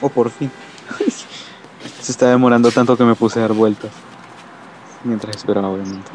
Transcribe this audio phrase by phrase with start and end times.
[0.00, 0.50] Oh, por fin.
[2.00, 3.92] Se está demorando tanto que me puse a dar vueltas.
[5.04, 6.10] Mientras esperaba, obviamente.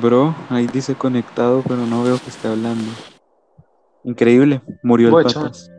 [0.00, 2.90] Bro, ahí dice conectado, pero no veo que esté hablando.
[4.04, 5.70] Increíble, murió el patas.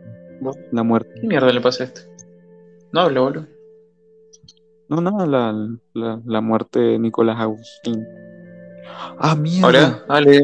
[0.72, 1.14] La muerte.
[1.22, 2.02] ¿Qué mierda le pasa a este?
[2.92, 3.48] No hablo, boludo.
[4.90, 5.54] No, nada, la,
[5.94, 8.06] la, la muerte de Nicolás Agustín.
[9.20, 9.68] Ah, mierda.
[9.68, 10.42] Hola, Ale.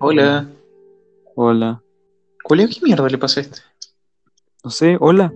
[0.00, 0.48] Hola.
[1.34, 1.82] Hola.
[2.44, 3.60] Julio, ¿qué mierda le pasa a este?
[4.66, 5.32] No sé, hola.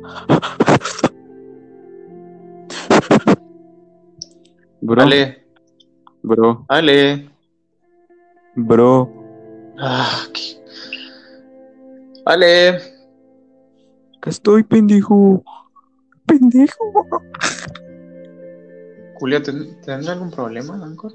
[4.81, 5.45] Bro, Ale,
[6.21, 7.31] bro, Ale.
[8.57, 9.09] bro.
[9.79, 10.61] Ah, qué...
[12.27, 12.71] Ale.
[14.17, 15.45] Acá estoy, pendejo.
[16.27, 16.93] Pendejo.
[19.15, 21.13] Julio, ¿ten- ¿tendrá algún problema, Anchor?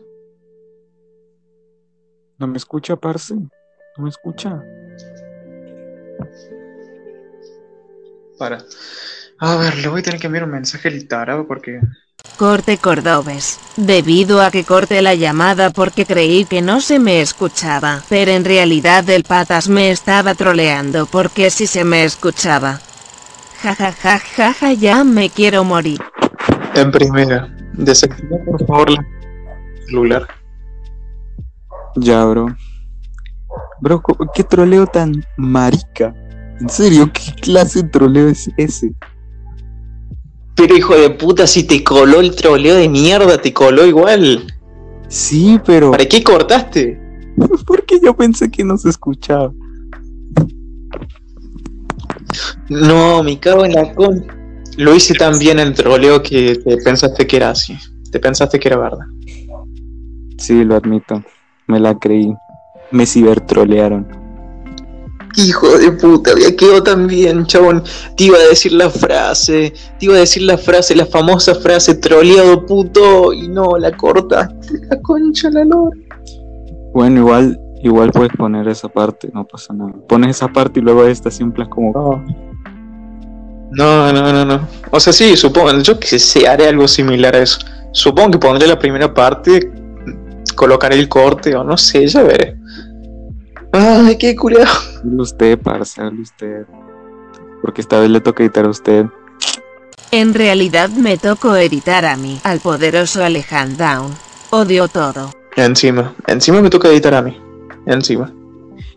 [2.40, 3.36] No me escucha, parce.
[3.36, 4.64] No me escucha.
[8.38, 8.60] Para.
[9.40, 11.80] A ver, le voy a tener que enviar un mensaje al tarado porque.
[12.38, 13.60] Corte Cordobes.
[13.78, 18.46] Debido a que corté la llamada porque creí que no se me escuchaba, pero en
[18.46, 22.80] realidad el patas me estaba troleando porque sí se me escuchaba.
[23.62, 26.00] Ja ja ja ja ja ya me quiero morir.
[26.76, 29.06] En primera, desactiva por favor la
[29.86, 30.28] celular.
[31.96, 32.48] Ya, bro.
[33.82, 36.14] Bro, ¿qué troleo tan marica?
[36.62, 38.94] En serio, ¿qué clase de troleo es ese?
[40.56, 44.46] Pero hijo de puta, si te coló el troleo de mierda, te coló igual.
[45.10, 47.00] Sí, pero ¿Para qué cortaste?
[47.68, 49.52] porque yo pensé que no se escuchaba.
[52.70, 54.26] No, me cago en la con.
[54.78, 57.78] Lo hice tan bien el troleo que te pensaste que era así.
[58.12, 59.06] Te pensaste que era verdad.
[60.38, 61.24] Sí, lo admito.
[61.68, 62.34] Me la creí.
[62.92, 64.25] Me cibertrolearon.
[65.38, 67.84] Hijo de puta, había quedado tan bien, chabón.
[68.16, 71.96] Te iba a decir la frase, te iba a decir la frase, la famosa frase,
[71.96, 75.98] troleado puto, y no, la cortaste, la concha, la lora.
[76.94, 79.94] Bueno, igual, igual puedes poner esa parte, no pasa nada.
[80.08, 82.24] Pones esa parte y luego esta siempre es como.
[83.72, 84.68] No, no, no, no.
[84.92, 87.60] O sea, sí, supongo, yo que sé, haré algo similar a eso.
[87.92, 89.70] Supongo que pondré la primera parte,
[90.56, 92.58] colocaré el corte, o no sé, ya veré.
[93.78, 94.36] Ay, qué.
[94.40, 96.66] Hable usted, parce, usted.
[97.62, 99.06] Porque esta vez le toca editar a usted.
[100.12, 104.12] En realidad me tocó editar a mí, al poderoso Alejandro Down.
[104.52, 105.32] Odio todo.
[105.58, 107.38] Encima, encima me toca editar a mí.
[107.86, 108.34] Encima.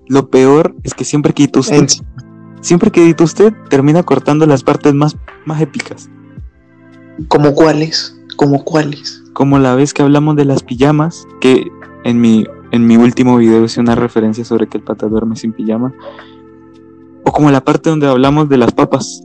[0.06, 2.08] Lo peor es que siempre que edita usted, Encima.
[2.60, 6.08] siempre que edita usted, termina cortando las partes más, más épicas.
[7.26, 8.16] ¿Como cuáles?
[8.36, 9.22] ¿Como cuáles?
[9.32, 11.66] Como la vez que hablamos de las pijamas, que
[12.04, 15.52] en mi, en mi último video hice una referencia sobre que el pata duerme sin
[15.52, 15.92] pijama.
[17.24, 19.22] O como la parte donde hablamos de las papas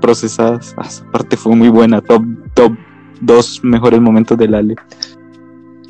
[0.00, 0.74] procesadas.
[0.76, 2.00] Ah, esa parte fue muy buena.
[2.00, 2.22] Top,
[2.54, 2.72] top
[3.20, 4.76] dos mejores momentos del Ale.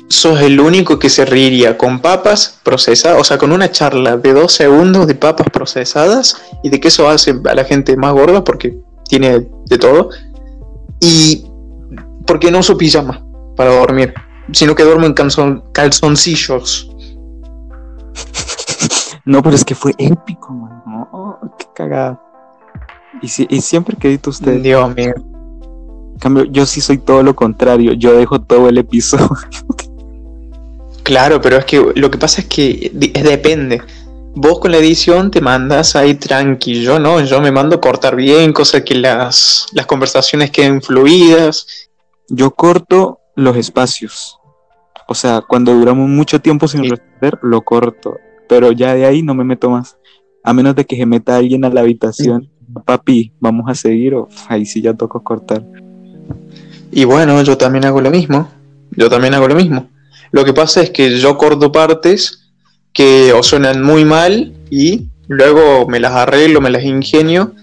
[0.07, 4.33] Sos el único que se reiría con papas procesadas, o sea, con una charla de
[4.33, 8.43] dos segundos de papas procesadas y de que eso hace a la gente más gorda
[8.43, 8.77] porque
[9.09, 10.09] tiene de todo.
[11.01, 11.45] Y
[12.25, 13.23] porque no uso pijama
[13.55, 14.13] para dormir,
[14.51, 16.89] sino que duermo en calzon- calzoncillos.
[19.27, 20.83] No, pero es que fue épico, man.
[21.57, 22.21] Qué cagada.
[23.23, 25.13] Y, si- y siempre que edita usted, Dios mío.
[25.15, 27.93] en cambio, yo sí soy todo lo contrario.
[27.93, 29.29] Yo dejo todo el episodio.
[31.01, 33.81] Claro, pero es que lo que pasa es que depende.
[34.35, 38.51] Vos con la edición te mandas ahí tranqui, yo no, yo me mando cortar bien,
[38.53, 41.65] cosa que las, las conversaciones queden fluidas.
[42.27, 44.39] Yo corto los espacios.
[45.07, 48.17] O sea, cuando duramos mucho tiempo sin responder, lo corto.
[48.47, 49.97] Pero ya de ahí no me meto más.
[50.43, 52.49] A menos de que se meta alguien a la habitación.
[52.85, 55.63] Papi, vamos a seguir o ahí sí ya toco cortar.
[56.91, 58.49] Y bueno, yo también hago lo mismo.
[58.91, 59.89] Yo también hago lo mismo.
[60.31, 62.51] Lo que pasa es que yo corto partes
[62.93, 67.53] que o suenan muy mal y luego me las arreglo, me las ingenio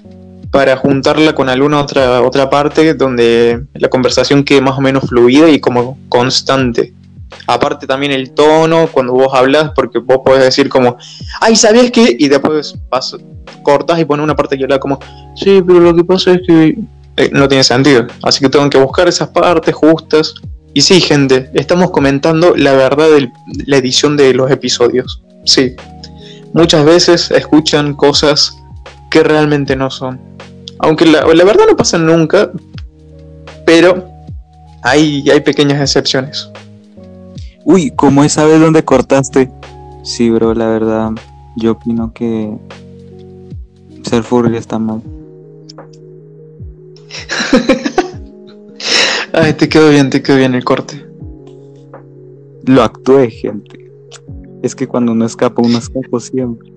[0.53, 5.49] para juntarla con alguna otra, otra parte donde la conversación quede más o menos fluida
[5.49, 6.93] y como constante.
[7.47, 10.99] Aparte también el tono cuando vos hablas, porque vos podés decir como,
[11.41, 12.15] ay, ¿sabías qué?
[12.19, 13.19] Y después pas-
[13.63, 15.01] cortas y pones una parte que habla como,
[15.35, 16.79] sí, pero lo que pasa es que
[17.17, 18.07] eh, no tiene sentido.
[18.23, 20.35] Así que tengo que buscar esas partes justas.
[20.75, 23.31] Y sí, gente, estamos comentando la verdad de
[23.67, 25.23] la edición de los episodios.
[25.47, 25.75] Sí,
[26.53, 28.55] muchas veces escuchan cosas
[29.11, 30.21] que realmente no son.
[30.83, 32.51] Aunque la, la verdad no pasa nunca,
[33.65, 34.05] pero
[34.83, 36.51] hay, hay pequeñas excepciones.
[37.65, 39.51] Uy, ¿cómo es sabes dónde cortaste?
[40.03, 41.13] Sí, bro, la verdad,
[41.57, 42.59] yo opino que
[44.03, 45.01] Ser furry está mal.
[49.33, 51.07] Ay, te quedó bien, te quedó bien el corte.
[52.67, 53.91] Lo actué, gente.
[54.63, 56.71] Es que cuando uno escapa, uno escapa siempre.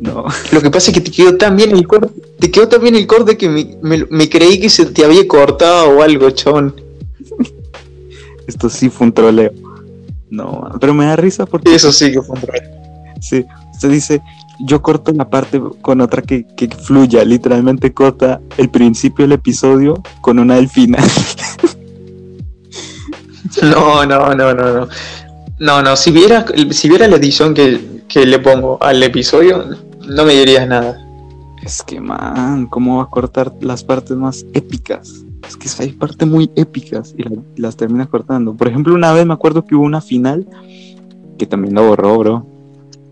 [0.00, 0.24] No.
[0.52, 2.94] Lo que pasa es que te quedó tan bien el corte, te quedó tan bien
[2.94, 6.74] el corte que me, me- me creí que se te había cortado o algo, chabón.
[8.46, 9.52] Esto sí fue un troleo.
[10.30, 12.66] No, pero me da risa porque Eso sí que fue un problema.
[13.20, 14.20] sí, usted dice,
[14.60, 20.02] yo corto la parte con otra que, que fluya, literalmente corta el principio del episodio
[20.20, 21.04] con una del final.
[23.62, 24.88] No, no, no, no, no.
[25.58, 29.64] No, no, si vieras, si vieras la edición que, que le pongo al episodio,
[30.08, 31.04] no me dirías nada.
[31.62, 35.24] Es que, man, ¿cómo va a cortar las partes más épicas?
[35.46, 38.54] Es que hay partes muy épicas y la- las termina cortando.
[38.54, 40.46] Por ejemplo, una vez me acuerdo que hubo una final
[41.38, 42.46] que también la borró, bro.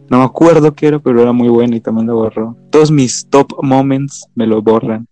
[0.09, 2.57] No me acuerdo qué era, pero era muy buena y también la borró.
[2.71, 5.07] Todos mis top moments me lo borran.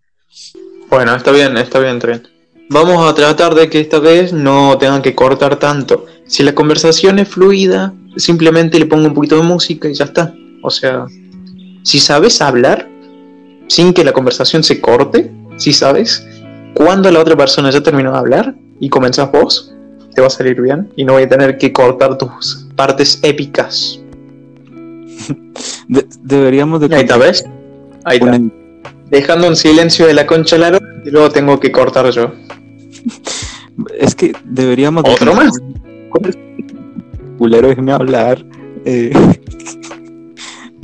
[0.91, 2.23] Bueno, está bien, está bien, está bien.
[2.71, 6.07] Vamos a tratar de que esta vez no tengan que cortar tanto.
[6.27, 10.35] Si la conversación es fluida, simplemente le pongo un poquito de música y ya está.
[10.63, 11.07] O sea,
[11.85, 12.89] si sabes hablar
[13.69, 16.27] sin que la conversación se corte, si sabes
[16.75, 19.73] cuando la otra persona ya terminó de hablar y comenzás vos,
[20.15, 24.01] te va a salir bien y no voy a tener que cortar tus partes épicas.
[25.89, 27.45] De- deberíamos de Ahí está, ¿ves?
[28.05, 28.31] Ahí está.
[28.37, 28.51] una-
[29.11, 32.33] Dejando en silencio de la concha la lora y luego tengo que cortar yo.
[33.99, 35.53] Es que deberíamos de ¿Otro más?
[37.39, 38.45] Culero, déjeme hablar.
[38.85, 39.13] Eh,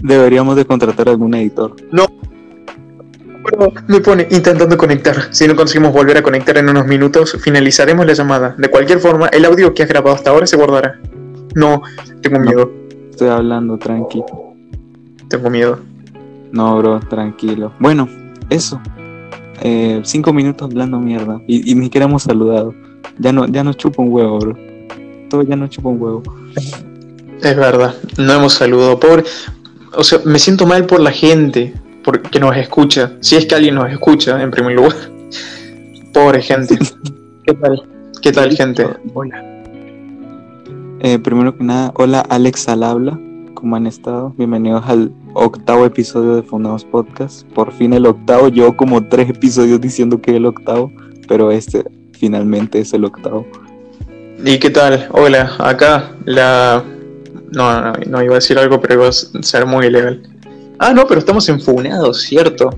[0.03, 1.75] deberíamos de contratar algún editor.
[3.45, 5.33] Pero me pone intentando conectar.
[5.35, 8.55] Si no conseguimos volver a conectar en unos minutos, finalizaremos la llamada.
[8.59, 11.01] De cualquier forma, el audio que has grabado hasta ahora se guardará.
[11.55, 11.83] No,
[12.21, 12.45] tengo No.
[12.45, 12.71] miedo,
[13.11, 14.23] Estoy hablando, tranqui.
[15.29, 15.79] tengo miedo.
[16.53, 17.73] No, bro, tranquilo.
[17.79, 18.09] Bueno,
[18.51, 18.81] eso.
[19.63, 21.41] Eh, cinco minutos hablando mierda.
[21.47, 22.75] Y, y ni siquiera hemos saludado.
[23.19, 24.57] Ya no, ya nos chupa un huevo, bro.
[25.29, 26.23] Todo ya nos chupa un huevo.
[27.43, 28.99] Es verdad, no hemos saludado.
[29.01, 29.25] Pobre.
[29.97, 33.13] O sea, me siento mal por la gente por- que nos escucha.
[33.21, 34.95] Si es que alguien nos escucha, en primer lugar.
[36.13, 36.79] Pobre gente.
[37.45, 37.83] ¿Qué tal?
[38.23, 38.87] ¿Qué tal, gente?
[39.15, 39.45] Hola.
[41.01, 43.19] Eh, primero que nada, hola Alex al habla.
[43.55, 44.35] ¿Cómo han estado?
[44.37, 47.47] Bienvenidos al octavo episodio de Fundados Podcast.
[47.55, 48.49] Por fin el octavo.
[48.49, 50.93] Llevo como tres episodios diciendo que el octavo,
[51.29, 53.47] pero este finalmente es el octavo.
[54.45, 55.09] ¿Y qué tal?
[55.13, 56.83] Hola, acá la...
[57.53, 60.23] No, no, no iba a decir algo, pero iba a ser muy ilegal.
[60.79, 62.71] Ah, no, pero estamos enfunados, cierto.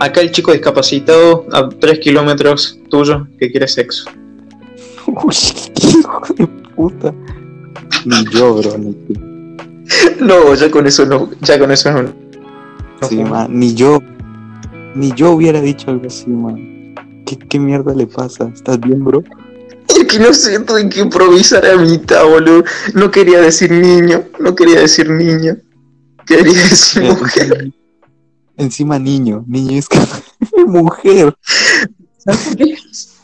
[0.00, 4.10] Acá el chico discapacitado a 3 kilómetros tuyo que quiere sexo.
[5.06, 5.34] Uy,
[5.82, 7.14] hijo de puta.
[8.04, 9.14] Ni yo, bro, ni tú.
[10.20, 12.02] No, ya con eso no, ya con eso no.
[12.02, 12.12] no
[13.08, 14.02] Sí, man, ni yo,
[14.94, 16.94] ni yo hubiera dicho algo así, man.
[17.24, 18.50] ¿Qué, qué mierda le pasa?
[18.54, 19.22] ¿Estás bien, bro?
[19.98, 22.64] Es que no siento en qué improvisar a mitad, boludo.
[22.94, 25.56] No quería decir niño, no quería decir niño.
[26.26, 27.72] Quería decir mujer.
[28.56, 29.98] Encima niño, niño es que
[30.66, 31.34] mujer.
[32.18, 32.76] ¿Sabes por qué?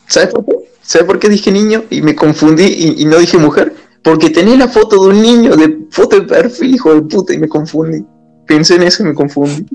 [0.07, 0.55] ¿Sabes por qué?
[0.81, 3.75] ¿Sabes por qué dije niño y me confundí y, y no dije mujer?
[4.03, 7.39] Porque tenía la foto de un niño de foto de perfil, hijo de puta, y
[7.39, 8.05] me confundí.
[8.45, 9.65] Pensé en eso y me confundí.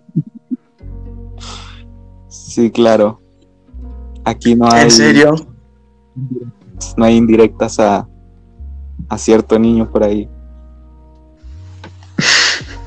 [2.29, 3.21] Sí, claro.
[4.25, 5.35] Aquí no hay, ¿En serio?
[6.97, 8.09] No hay indirectas a,
[9.09, 10.29] a cierto niño por ahí.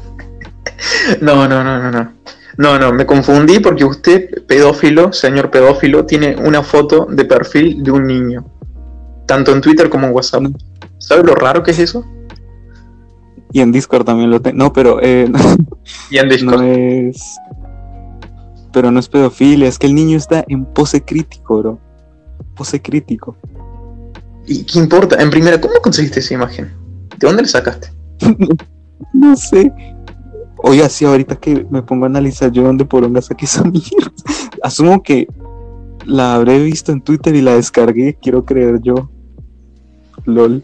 [1.22, 2.14] No, no, no, no, no.
[2.58, 7.92] No, no, me confundí porque usted, pedófilo, señor pedófilo, tiene una foto de perfil de
[7.92, 8.46] un niño.
[9.26, 10.44] Tanto en Twitter como en WhatsApp.
[11.00, 12.06] ¿Sabe lo raro que es eso?
[13.52, 14.58] Y en Discord también lo tengo.
[14.58, 15.32] No, pero eh,
[16.10, 16.62] Y en Discord.
[16.62, 17.38] no es.
[18.72, 21.80] Pero no es pedofilia, es que el niño está en pose crítico, bro.
[22.56, 23.36] Pose crítico.
[24.46, 25.22] ¿Y qué importa?
[25.22, 26.72] En primera, ¿cómo conseguiste esa imagen?
[27.18, 27.90] ¿De dónde la sacaste?
[29.14, 29.72] No sé.
[30.64, 34.12] Oiga, sí, ahorita que me pongo a analizar yo dónde poronga saqué esa mierda.
[34.64, 35.28] Asumo que
[36.06, 39.10] la habré visto en Twitter y la descargué, quiero creer yo.
[40.26, 40.64] LOL.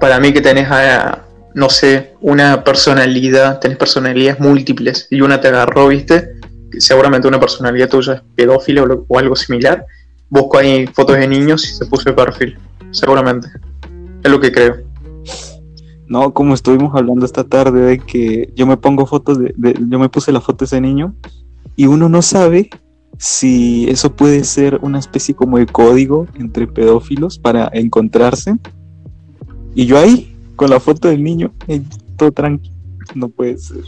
[0.00, 1.22] Para mí que tenés a,
[1.54, 6.30] no sé, una personalidad, tenés personalidades múltiples y una te agarró, ¿viste?
[6.78, 9.84] Seguramente una personalidad tuya es pedófila o, lo- o algo similar.
[10.30, 12.58] Busco ahí fotos de niños y se puso de perfil.
[12.92, 13.48] Seguramente.
[14.22, 14.76] Es lo que creo.
[16.08, 19.98] No, como estuvimos hablando esta tarde de que yo me pongo fotos de, de- yo
[19.98, 21.14] me puse la foto de ese niño
[21.76, 22.68] y uno no sabe
[23.16, 28.56] si eso puede ser una especie como de código entre pedófilos para encontrarse.
[29.74, 31.82] Y yo ahí, con la foto del niño, eh,
[32.16, 32.74] todo tranquilo.
[33.14, 33.84] No puede ser.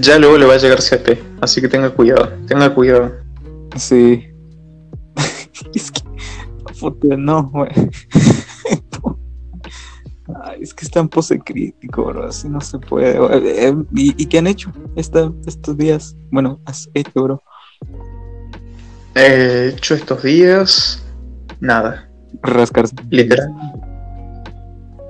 [0.00, 3.12] Ya luego le va a llegar CP, así que tenga cuidado, tenga cuidado.
[3.76, 4.24] Sí.
[5.74, 6.00] es que.
[7.18, 7.70] No, güey.
[10.44, 12.26] Ay, es que es tan pose crítico, bro.
[12.26, 13.18] Así no se puede.
[13.68, 16.16] Eh, ¿Y, y qué han hecho esta- estos días?
[16.30, 17.42] Bueno, has hecho, bro.
[19.14, 21.04] He hecho estos días.
[21.58, 22.08] Nada,
[22.42, 22.94] Rascarse.
[23.10, 23.50] literal.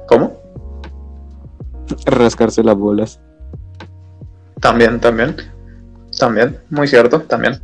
[0.09, 0.33] ¿Cómo?
[2.07, 3.21] Rascarse las bolas.
[4.61, 5.37] También, también.
[6.19, 7.61] También, muy cierto, también.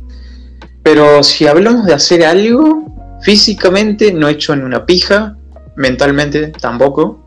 [0.83, 2.85] Pero si hablamos de hacer algo,
[3.21, 5.37] físicamente no he hecho ni una pija,
[5.75, 7.23] mentalmente tampoco,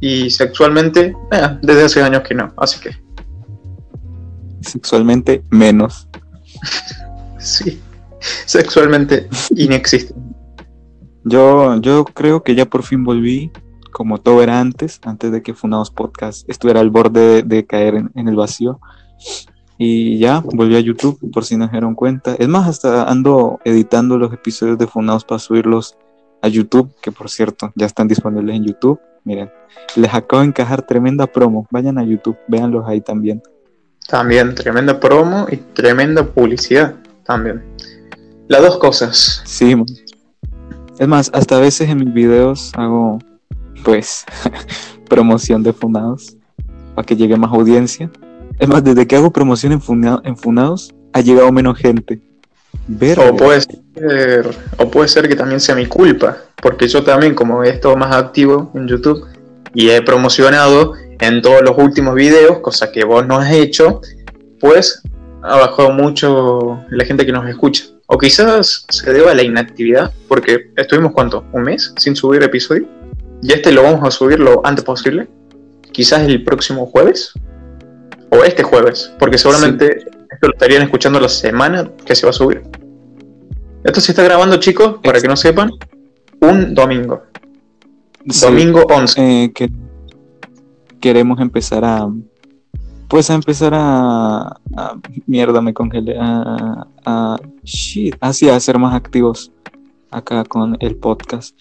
[0.00, 2.90] y sexualmente, eh, desde hace años que no, así que
[4.60, 6.08] Sexualmente, menos.
[7.38, 7.80] sí,
[8.18, 10.20] sexualmente inexistente.
[11.24, 13.52] Yo, yo creo que ya por fin volví,
[13.92, 17.94] como todo era antes, antes de que Funados Podcast estuviera al borde de, de caer
[17.94, 18.80] en, en el vacío.
[19.78, 22.34] Y ya, volví a YouTube, por si no se dieron cuenta.
[22.38, 25.96] Es más, hasta ando editando los episodios de Funados para subirlos
[26.40, 29.00] a YouTube, que por cierto, ya están disponibles en YouTube.
[29.24, 29.50] Miren,
[29.96, 31.66] les acabo de encajar tremenda promo.
[31.70, 33.42] Vayan a YouTube, véanlos ahí también.
[34.08, 37.62] También tremenda promo y tremenda publicidad, también.
[38.48, 39.42] Las dos cosas.
[39.44, 39.74] Sí.
[40.98, 43.18] Es más, hasta a veces en mis videos hago,
[43.84, 44.24] pues,
[45.08, 46.36] promoción de Funados
[46.94, 48.10] para que llegue más audiencia.
[48.58, 52.20] Es más, desde que hago promoción en, Funa- en Funados, ha llegado menos gente.
[53.22, 57.64] O puede ser, o puede ser que también sea mi culpa, porque yo también, como
[57.64, 59.24] he estado más activo en YouTube
[59.74, 64.00] y he promocionado en todos los últimos videos, cosa que vos no has hecho,
[64.60, 65.02] pues
[65.42, 67.84] ha bajado mucho la gente que nos escucha.
[68.06, 72.86] O quizás se deba a la inactividad, porque estuvimos cuánto, un mes sin subir episodio.
[73.42, 75.28] Y este lo vamos a subir lo antes posible.
[75.92, 77.32] Quizás el próximo jueves.
[78.30, 82.32] O este jueves, porque seguramente esto lo estarían escuchando la semana que se va a
[82.32, 82.62] subir.
[83.84, 85.70] Esto se está grabando, chicos, para que no sepan,
[86.40, 87.22] un domingo.
[88.28, 89.20] Sí, Domingo 11.
[89.44, 89.70] eh, que
[91.00, 92.08] queremos empezar a,
[93.08, 94.40] pues a empezar a,
[94.76, 99.52] a- mierda, me congelé, a, a, shit, así a ser más activos
[100.10, 101.56] acá con el podcast.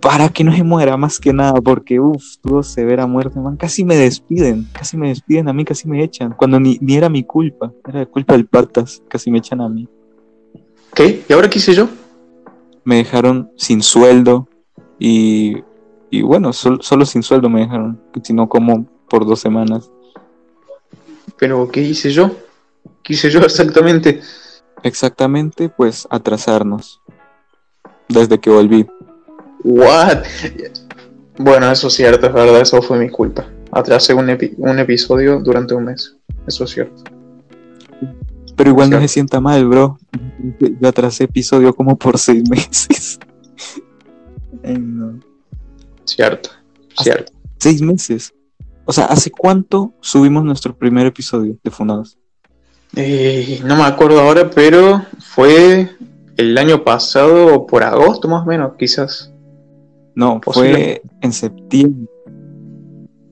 [0.00, 3.56] Para que no se muera más que nada, porque uff, tuvo severa muerte, man.
[3.56, 6.32] Casi me despiden, casi me despiden a mí, casi me echan.
[6.32, 9.88] Cuando ni, ni era mi culpa, era culpa del patas, casi me echan a mí.
[10.94, 11.24] ¿Qué?
[11.28, 11.88] ¿Y ahora qué hice yo?
[12.84, 14.48] Me dejaron sin sueldo
[14.98, 15.58] y,
[16.10, 19.90] y bueno, sol- solo sin sueldo me dejaron, sino como por dos semanas.
[21.38, 22.30] ¿Pero qué hice yo?
[23.02, 24.20] ¿Qué hice yo exactamente?
[24.82, 27.00] Exactamente, pues atrasarnos.
[28.08, 28.86] Desde que volví.
[29.68, 30.22] ¿What?
[31.38, 33.46] Bueno, eso es cierto, es verdad, eso fue mi culpa.
[33.72, 36.16] Atrasé un, epi- un episodio durante un mes.
[36.46, 37.02] Eso es cierto.
[38.54, 39.98] Pero igual no se sienta mal, bro.
[40.80, 43.18] Yo atrasé episodio como por seis meses.
[44.64, 45.18] Ay, no.
[46.04, 46.50] Cierto.
[47.02, 47.32] Cierto.
[47.58, 48.32] Seis meses.
[48.84, 52.16] O sea, ¿hace cuánto subimos nuestro primer episodio de Funados?
[52.94, 55.90] Eh, no me acuerdo ahora, pero fue
[56.36, 59.32] el año pasado, o por agosto más o menos, quizás.
[60.16, 62.08] No, fue en septiembre.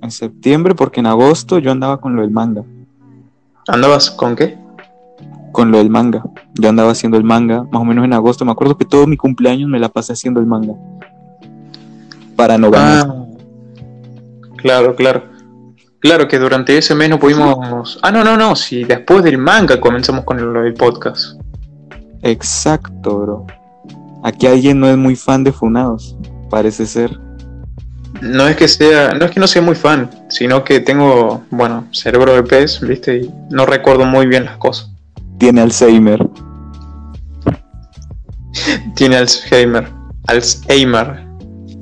[0.02, 2.62] En septiembre, porque en agosto yo andaba con lo del manga.
[3.66, 4.58] ¿Andabas con qué?
[5.50, 6.22] Con lo del manga.
[6.52, 8.44] Yo andaba haciendo el manga, más o menos en agosto.
[8.44, 10.74] Me acuerdo que todo mi cumpleaños me la pasé haciendo el manga.
[12.36, 13.06] Para no ganar.
[13.08, 13.26] Ah,
[14.56, 15.22] claro, claro.
[16.00, 17.98] Claro que durante ese mes no pudimos.
[18.02, 18.54] Ah, no, no, no.
[18.54, 21.40] Si después del manga comenzamos con el, el podcast.
[22.20, 23.46] Exacto, bro.
[24.22, 26.16] Aquí alguien no es muy fan de Funados,
[26.54, 27.18] parece ser.
[28.22, 31.88] No es que sea, no es que no sea muy fan, sino que tengo, bueno,
[31.90, 34.88] cerebro de pez, viste, y no recuerdo muy bien las cosas.
[35.38, 36.24] Tiene Alzheimer.
[38.94, 39.88] Tiene Alzheimer,
[40.28, 41.26] Alzheimer,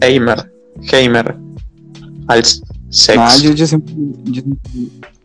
[0.00, 0.50] Heimer,
[0.90, 1.36] Heimer,
[2.28, 3.18] Alzsex.
[3.18, 4.42] Ah, yo, yo siempre, yo,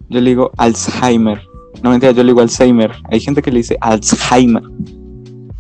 [0.10, 1.42] yo le digo Alzheimer.
[1.82, 2.92] No mentira, yo le digo Alzheimer.
[3.10, 4.64] Hay gente que le dice Alzheimer.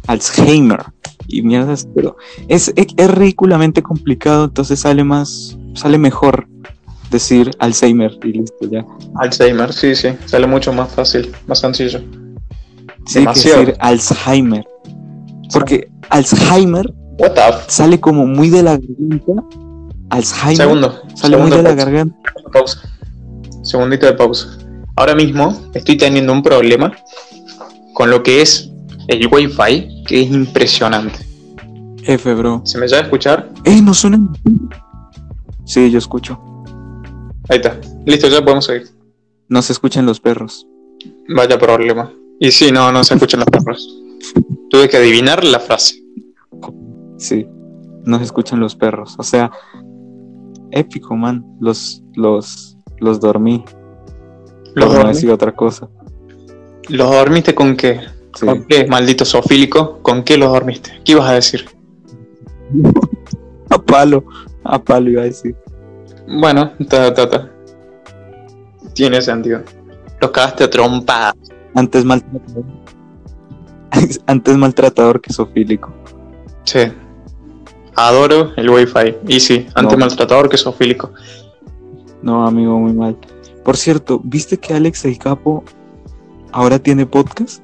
[0.08, 0.84] Alzheimer.
[1.28, 2.16] Y mierdas, pero
[2.48, 6.48] es, es, es ridículamente complicado, entonces sale más, sale mejor
[7.12, 8.86] decir Alzheimer y listo ya.
[9.16, 12.00] Alzheimer, sí, sí, sale mucho más fácil, más sencillo.
[13.06, 14.66] Sí, que decir Alzheimer.
[15.54, 19.34] Porque Alzheimer What sale como muy de la garganta.
[20.10, 22.16] Alzheimer Segundo, sale muy de la garganta.
[22.54, 22.82] pausa.
[23.64, 24.58] Segundito de pausa.
[24.96, 26.96] Ahora mismo estoy teniendo un problema
[27.94, 28.72] con lo que es
[29.08, 31.20] el Wi-Fi, que es impresionante.
[32.04, 32.62] F, bro.
[32.66, 33.52] ¿Se me llega a escuchar?
[33.66, 34.20] ¡Eh, no suena!
[35.66, 36.40] Sí, yo escucho.
[37.50, 37.80] Ahí está.
[38.06, 38.88] Listo, ya podemos seguir.
[39.50, 40.66] No se escuchan los perros.
[41.30, 42.12] Vaya problema.
[42.40, 44.04] Y sí, no, no se escuchan los perros.
[44.70, 46.02] Tuve que adivinar la frase.
[47.18, 47.46] Sí,
[48.06, 49.16] no se escuchan los perros.
[49.18, 49.52] O sea,
[50.72, 51.46] épico, man.
[51.60, 53.64] Los, los, los dormí.
[54.76, 55.14] ¿Los Por no dormí?
[55.14, 55.90] decir otra cosa.
[56.90, 58.02] ¿Los dormiste con qué?
[58.38, 58.46] Sí.
[58.46, 60.00] ¿Con qué, maldito zoofílico?
[60.04, 60.92] ¿Con qué los dormiste?
[61.04, 61.66] ¿Qué ibas a decir?
[63.70, 64.24] A palo,
[64.64, 65.54] a palo iba a decir.
[66.26, 67.52] Bueno, ta, ta, ta.
[68.94, 69.62] Tiene sentido.
[70.22, 71.36] Los cagaste a trompadas.
[71.76, 72.64] Antes maltratador.
[74.26, 75.92] Antes maltratador que sofílico.
[76.64, 76.80] Sí.
[77.96, 79.16] Adoro el wifi.
[79.28, 80.06] Y sí, antes No.
[80.06, 81.12] maltratador que zoofílico.
[82.22, 83.18] No, amigo, muy mal.
[83.66, 85.66] Por cierto, ¿viste que Alex el Capo
[86.54, 87.62] ahora tiene podcast?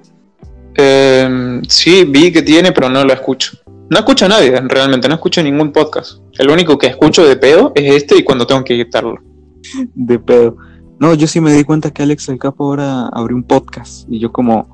[0.76, 3.58] Eh, sí, vi que tiene, pero no lo escucho.
[3.90, 6.20] No escucho a nadie, realmente, no escucho ningún podcast.
[6.40, 9.20] El único que escucho de pedo es este y cuando tengo que quitarlo.
[9.94, 10.58] De pedo.
[11.00, 14.08] No, yo sí me di cuenta que Alex el Capo ahora abrió un podcast.
[14.10, 14.68] Y yo como,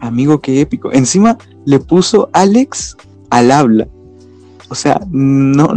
[0.00, 0.90] amigo, qué épico.
[0.92, 2.96] Encima le puso Alex
[3.30, 3.86] al habla.
[4.70, 5.68] O sea, no,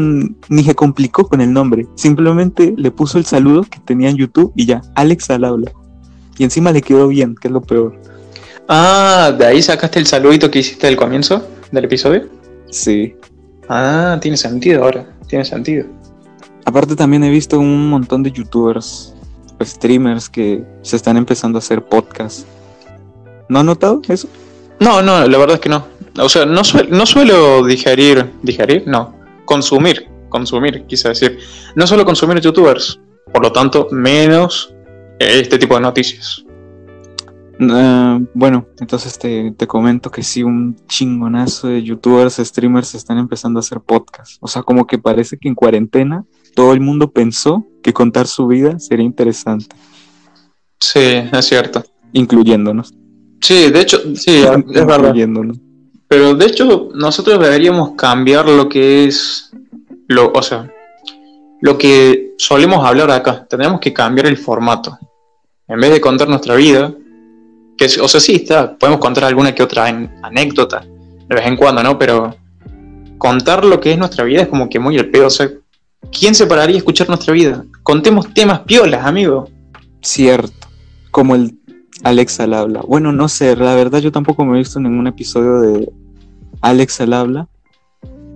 [0.50, 1.88] ni se complicó con el nombre.
[1.96, 5.72] Simplemente le puso el saludo que tenía en YouTube y ya, Alex al habla.
[6.38, 8.00] Y encima le quedó bien, que es lo peor.
[8.76, 12.28] Ah, ¿de ahí sacaste el saludito que hiciste al comienzo del episodio?
[12.72, 13.16] Sí.
[13.70, 15.86] Ah, tiene sentido ahora, tiene sentido.
[16.66, 19.14] Aparte también he visto un montón de youtubers,
[19.60, 22.48] o streamers que se están empezando a hacer podcasts.
[23.48, 24.28] ¿No han notado eso?
[24.80, 25.86] No, no, la verdad es que no.
[26.20, 29.14] O sea, no, suel- no suelo digerir, digerir, no,
[29.46, 31.38] consumir, consumir, quise decir.
[31.76, 33.00] No suelo consumir youtubers,
[33.32, 34.74] por lo tanto, menos
[35.20, 36.44] este tipo de noticias.
[37.60, 43.60] Eh, bueno, entonces te, te comento que sí, un chingonazo de youtubers, streamers están empezando
[43.60, 44.38] a hacer podcasts.
[44.42, 48.48] O sea, como que parece que en cuarentena todo el mundo pensó que contar su
[48.48, 49.76] vida sería interesante,
[50.80, 51.00] Sí,
[51.32, 51.84] es cierto.
[52.12, 52.94] incluyéndonos.
[53.42, 55.14] Sí, de hecho, sí, es verdad.
[56.08, 59.52] Pero de hecho, nosotros deberíamos cambiar lo que es,
[60.08, 60.72] lo, o sea,
[61.62, 63.46] lo que solemos hablar acá.
[63.50, 64.98] Tenemos que cambiar el formato.
[65.68, 66.94] En vez de contar nuestra vida,
[68.02, 68.46] o sea, sí,
[68.80, 70.86] podemos contar alguna que otra an- anécdota
[71.28, 71.98] de vez en cuando, ¿no?
[71.98, 72.36] Pero
[73.18, 75.28] contar lo que es nuestra vida es como que muy el pedo.
[75.28, 75.50] O sea,
[76.12, 77.64] ¿quién se pararía a escuchar nuestra vida?
[77.84, 79.50] Contemos temas piolas, amigo.
[80.02, 80.68] Cierto,
[81.12, 81.58] como el
[82.04, 82.82] Alex al habla.
[82.82, 85.90] Bueno, no sé, la verdad yo tampoco me he visto ningún episodio de
[86.62, 87.48] Alex al habla,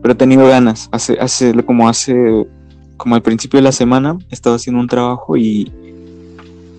[0.01, 0.87] pero he tenido ganas.
[0.91, 2.47] Hace, hace como hace,
[2.95, 5.71] como al principio de la semana, estaba haciendo un trabajo y,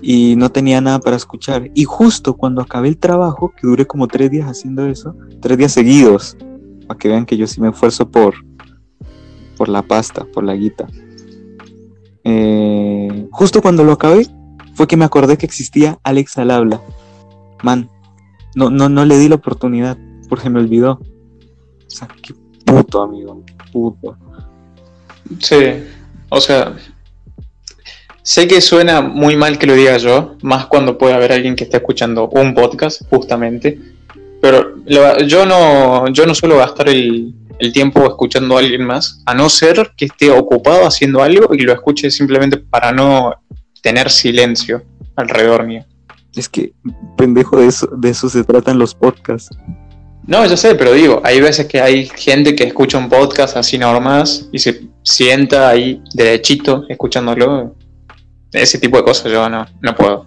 [0.03, 1.71] y no tenía nada para escuchar.
[1.75, 5.73] Y justo cuando acabé el trabajo, que duré como tres días haciendo eso, tres días
[5.73, 6.37] seguidos,
[6.87, 8.35] para que vean que yo sí me esfuerzo por,
[9.57, 10.87] por la pasta, por la guita.
[12.25, 14.27] Eh, justo cuando lo acabé,
[14.75, 16.81] fue que me acordé que existía Alex al habla.
[17.63, 17.91] Man,
[18.55, 20.93] no, no, no le di la oportunidad porque me olvidó.
[20.93, 22.35] O sea, qué
[22.65, 24.17] puto, amigo, puto.
[25.41, 25.57] Sí,
[26.29, 26.77] o sea,
[28.29, 31.65] sé que suena muy mal que lo diga yo, más cuando puede haber alguien que
[31.65, 33.81] esté escuchando un podcast, justamente,
[34.43, 39.33] pero yo no, yo no suelo gastar el, el tiempo escuchando a alguien más, a
[39.33, 43.33] no ser que esté ocupado haciendo algo y lo escuche simplemente para no
[43.81, 44.83] tener silencio
[45.17, 45.87] alrededor mío.
[46.37, 46.75] Es que,
[47.17, 49.57] pendejo, de eso, de eso se tratan los podcasts.
[50.27, 53.79] No, yo sé, pero digo, hay veces que hay gente que escucha un podcast así
[53.79, 57.75] nomás y se sienta ahí derechito escuchándolo.
[58.53, 60.27] Ese tipo de cosas yo no, no puedo.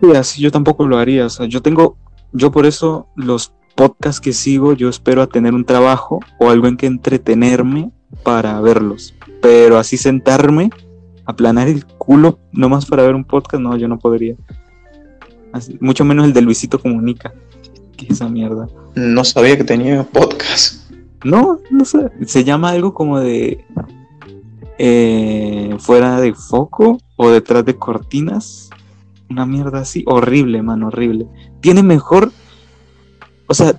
[0.00, 1.26] Sí, así yo tampoco lo haría.
[1.26, 1.96] O sea, yo tengo,
[2.32, 6.66] yo por eso los podcasts que sigo, yo espero a tener un trabajo o algo
[6.68, 7.90] en que entretenerme
[8.22, 9.14] para verlos.
[9.42, 10.70] Pero así sentarme,
[11.24, 14.34] aplanar el culo nomás para ver un podcast, no, yo no podría.
[15.52, 17.32] Así- mucho menos el de Luisito Comunica.
[17.96, 18.66] ¿Qué es esa mierda?
[18.94, 20.90] No sabía que tenía podcast.
[21.24, 22.10] No, no sé.
[22.26, 23.64] Se llama algo como de
[24.78, 28.70] eh, fuera de foco o detrás de cortinas.
[29.28, 30.02] Una mierda así.
[30.06, 31.28] Horrible, man, horrible.
[31.60, 32.32] Tiene mejor.
[33.46, 33.78] O sea,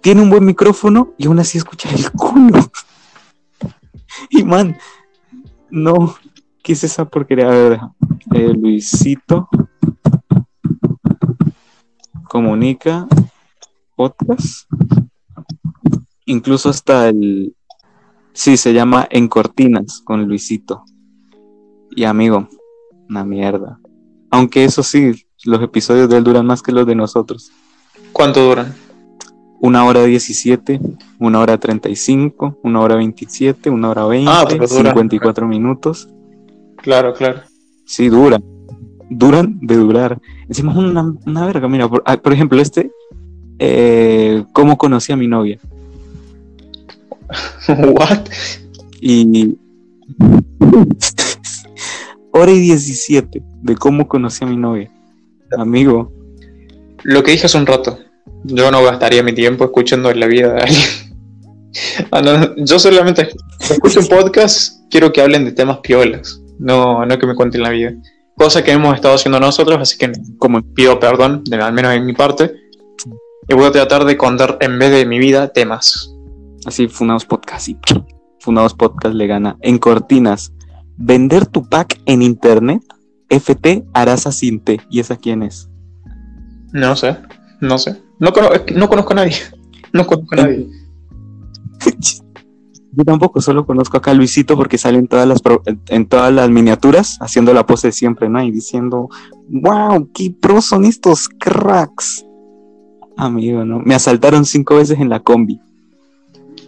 [0.00, 2.60] tiene un buen micrófono y aún así escucha el culo.
[4.30, 4.78] y man,
[5.70, 6.14] no.
[6.62, 7.48] ¿Qué es esa porquería?
[7.48, 7.80] A ver.
[8.32, 9.46] Eh, Luisito
[12.26, 13.06] comunica
[13.94, 14.70] podcast.
[16.24, 17.54] Incluso hasta el.
[18.32, 20.82] Sí, se llama En Cortinas con Luisito.
[21.96, 22.48] Y amigo,
[23.08, 23.78] una mierda.
[24.30, 25.12] Aunque eso sí,
[25.44, 27.50] los episodios de él duran más que los de nosotros.
[28.12, 28.74] ¿Cuánto duran?
[29.60, 30.80] Una hora 17,
[31.18, 34.92] una hora 35, una hora 27, una hora 20, Ah, pero duran.
[34.92, 36.08] 54 minutos.
[36.78, 37.40] Claro, claro.
[37.86, 38.40] Sí, dura.
[39.08, 40.20] duran de durar.
[40.48, 42.90] Encima es una, una verga, mira, por, ah, por ejemplo, este,
[43.58, 45.58] eh, ¿cómo conocí a mi novia?
[47.68, 48.28] What?
[49.00, 49.56] Y...
[52.36, 54.90] Hora y 17 de cómo conocí a mi novia.
[55.56, 56.12] Amigo,
[57.04, 57.98] Lo que dije hace un rato.
[58.44, 60.82] Yo no gastaría mi tiempo escuchando la vida de alguien.
[62.12, 67.18] Ah, no, yo solamente escucho un podcast, quiero que hablen de temas piolas, no, no
[67.18, 67.92] que me cuenten la vida.
[68.36, 72.06] Cosa que hemos estado haciendo nosotros, así que como pido perdón, de- al menos en
[72.06, 72.54] mi parte,
[73.48, 76.14] y voy a tratar de contar en vez de mi vida temas.
[76.64, 77.76] así Funados Podcast, y
[78.38, 79.56] Funados Podcast le gana.
[79.60, 80.52] En cortinas,
[80.96, 82.82] vender tu pack en internet,
[83.28, 84.80] FT Arasa Sinte.
[84.90, 85.68] ¿Y esa quién es?
[86.72, 87.16] No sé,
[87.60, 88.00] no sé.
[88.18, 89.34] No, cono- es que no conozco a nadie.
[89.92, 90.68] No conozco a nadie.
[92.96, 96.32] Yo tampoco, solo conozco acá a Luisito porque sale en todas las, pro- en todas
[96.32, 98.40] las miniaturas haciendo la pose de siempre, ¿no?
[98.40, 99.08] Y diciendo,
[99.48, 102.24] wow, qué pros son estos cracks.
[103.16, 103.80] Amigo, ¿no?
[103.80, 105.60] Me asaltaron cinco veces en la combi,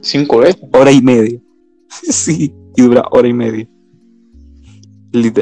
[0.00, 0.60] Cinco veces.
[0.72, 1.40] hora y media.
[1.90, 3.68] sí, y dura hora y media.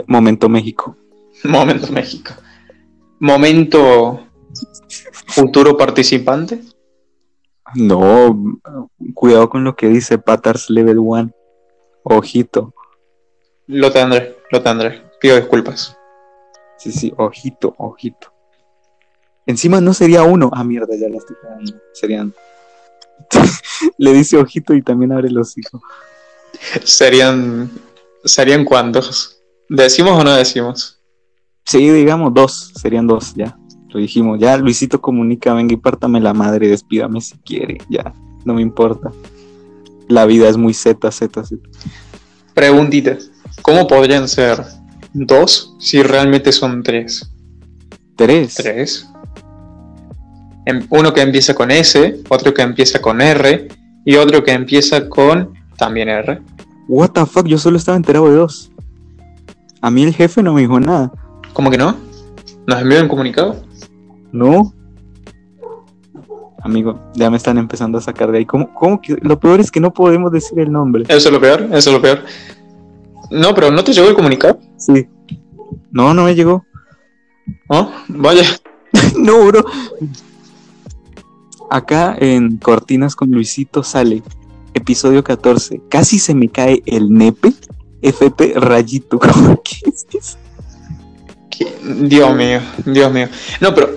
[0.07, 0.97] Momento México.
[1.45, 2.35] Momento México.
[3.21, 4.21] Momento
[5.27, 6.61] futuro participante.
[7.75, 8.59] No,
[9.15, 11.31] cuidado con lo que dice Patars Level 1.
[12.05, 12.75] Ojito.
[13.67, 15.03] Lo tendré, lo tendré.
[15.21, 15.97] Pido disculpas.
[16.77, 18.33] Sí, sí, ojito, ojito.
[19.47, 20.51] Encima no sería uno.
[20.53, 21.37] Ah, mierda, ya la estoy.
[21.93, 22.35] Serían.
[23.99, 25.81] Le dice ojito y también abre los hijos.
[26.85, 27.71] Serían.
[28.25, 29.34] ¿Serían cuántos?
[29.69, 31.01] ¿Decimos o no decimos?
[31.65, 32.73] Sí, digamos dos.
[32.77, 33.57] Serían dos, ya.
[33.89, 34.39] Lo dijimos.
[34.41, 37.79] Ya, Luisito comunica, venga y pártame la madre, despídame si quiere.
[37.89, 38.13] Ya,
[38.45, 39.11] no me importa.
[40.09, 41.69] La vida es muy Z, Z, Z.
[42.53, 43.17] Preguntita.
[43.63, 44.63] ¿Cómo podrían ser
[45.13, 47.31] dos si realmente son tres?
[48.17, 48.55] Tres.
[48.55, 49.09] Tres.
[50.67, 53.69] Em- Uno que empieza con S, otro que empieza con R
[54.05, 56.43] y otro que empieza con también R.
[56.89, 58.71] What the fuck, yo solo estaba enterado de dos.
[59.85, 61.13] A mí el jefe no me dijo nada.
[61.53, 61.95] ¿Cómo que no?
[62.67, 63.63] ¿Nos envió un comunicado?
[64.33, 64.73] No.
[66.63, 68.47] Amigo, ya me están empezando a sacar de ahí.
[68.47, 69.19] ¿Cómo, cómo que?
[69.21, 71.05] Lo peor es que no podemos decir el nombre.
[71.09, 72.23] Eso es lo peor, eso es lo peor.
[73.31, 74.59] No, pero ¿no te llegó el comunicado?
[74.79, 75.07] Sí.
[75.93, 76.65] No, no me llegó.
[77.69, 77.93] ¿No?
[78.09, 78.45] Vaya.
[79.19, 79.67] no, bro.
[81.69, 84.23] Acá en Cortinas con Luisito sale
[84.73, 85.83] episodio 14.
[85.91, 87.53] Casi se me cae el nepe.
[88.05, 89.19] FP rayito.
[89.19, 90.39] ¿Cómo que es eso?
[91.83, 93.29] Dios mío, Dios mío.
[93.61, 93.91] No, pero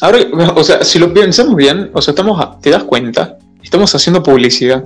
[0.00, 0.18] ahora,
[0.54, 4.22] o sea, si lo pensamos bien, o sea, estamos, a- te das cuenta, estamos haciendo
[4.22, 4.84] publicidad.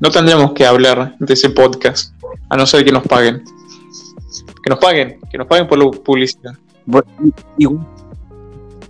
[0.00, 2.12] No tendríamos que hablar de ese podcast,
[2.48, 3.42] a no ser que nos paguen.
[4.62, 6.52] Que nos paguen, que nos paguen por la publicidad.
[6.84, 7.06] Bueno,
[7.56, 7.86] igual,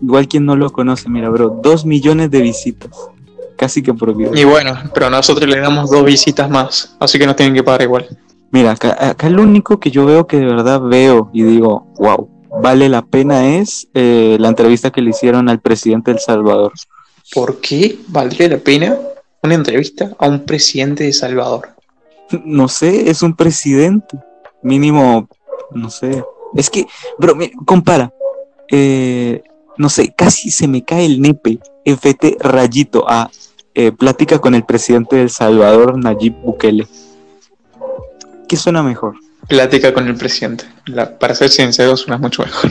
[0.03, 1.61] igual quien no lo conoce, mira, bro.
[1.62, 2.90] Dos millones de visitas.
[3.57, 4.35] Casi que por video.
[4.35, 7.83] Y bueno, pero nosotros le damos dos visitas más, así que nos tienen que pagar
[7.83, 8.09] igual.
[8.52, 12.28] Mira, acá, acá lo único que yo veo que de verdad veo y digo, wow,
[12.62, 16.72] vale la pena es eh, la entrevista que le hicieron al presidente de El Salvador.
[17.34, 18.98] ¿Por qué valdría la pena
[19.42, 21.70] una entrevista a un presidente de Salvador?
[22.44, 24.18] No sé, es un presidente.
[24.62, 25.26] Mínimo,
[25.70, 26.22] no sé.
[26.54, 26.86] Es que,
[27.18, 28.12] bro, mi- compara.
[28.70, 29.42] Eh,
[29.78, 31.58] no sé, casi se me cae el nepe.
[31.84, 33.30] FT rayito a
[33.74, 36.86] eh, plática con el presidente de El Salvador, Nayib Bukele.
[38.52, 39.14] ¿Qué suena mejor?
[39.48, 40.64] Plática con el presidente.
[40.84, 42.70] La- para ser sincero, suena mucho mejor.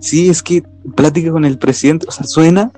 [0.00, 0.62] Sí, es que
[0.94, 2.72] plática con el presidente, o sea, suena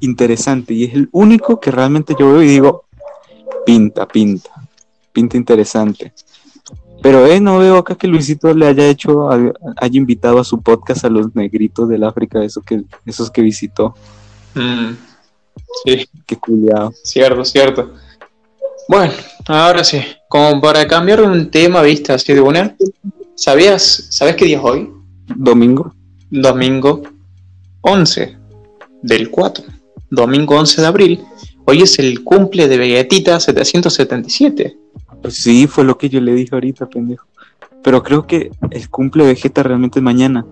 [0.00, 2.86] interesante y es el único que realmente yo veo y digo,
[3.64, 4.50] pinta, pinta,
[5.12, 6.12] pinta interesante.
[7.04, 11.04] Pero eh, no veo acá que Luisito le haya hecho, haya invitado a su podcast
[11.04, 13.94] a los negritos del África, esos que, esos que visitó.
[14.56, 14.94] Mm,
[15.84, 16.04] sí.
[16.26, 16.92] Qué culiado.
[17.04, 17.94] Cierto, cierto.
[18.90, 19.12] Bueno,
[19.46, 22.74] ahora sí, como para cambiar un tema, viste, así de una.
[23.36, 24.90] ¿Sabías, ¿sabes qué día es hoy?
[25.28, 25.94] Domingo.
[26.28, 27.00] Domingo
[27.82, 28.36] 11
[29.00, 29.64] del 4.
[30.10, 31.20] Domingo 11 de abril.
[31.66, 34.76] Hoy es el cumple de Vegetita 777.
[35.22, 37.28] Pues sí, fue lo que yo le dije ahorita, pendejo.
[37.84, 40.44] Pero creo que el cumple de Vegeta realmente es mañana.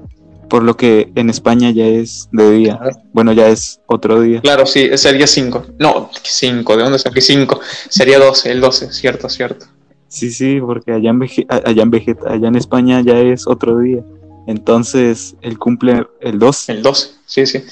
[0.48, 2.80] Por lo que en España ya es de día.
[3.12, 4.40] Bueno, ya es otro día.
[4.40, 5.66] Claro, sí, sería 5.
[5.78, 7.60] No, 5, ¿de dónde saqué 5?
[7.88, 9.66] Sería 12, el 12, cierto, cierto.
[10.08, 14.02] Sí, sí, porque allá en, allá en allá en España ya es otro día.
[14.46, 16.68] Entonces, el cumple el 2.
[16.70, 17.62] El 12, sí, sí.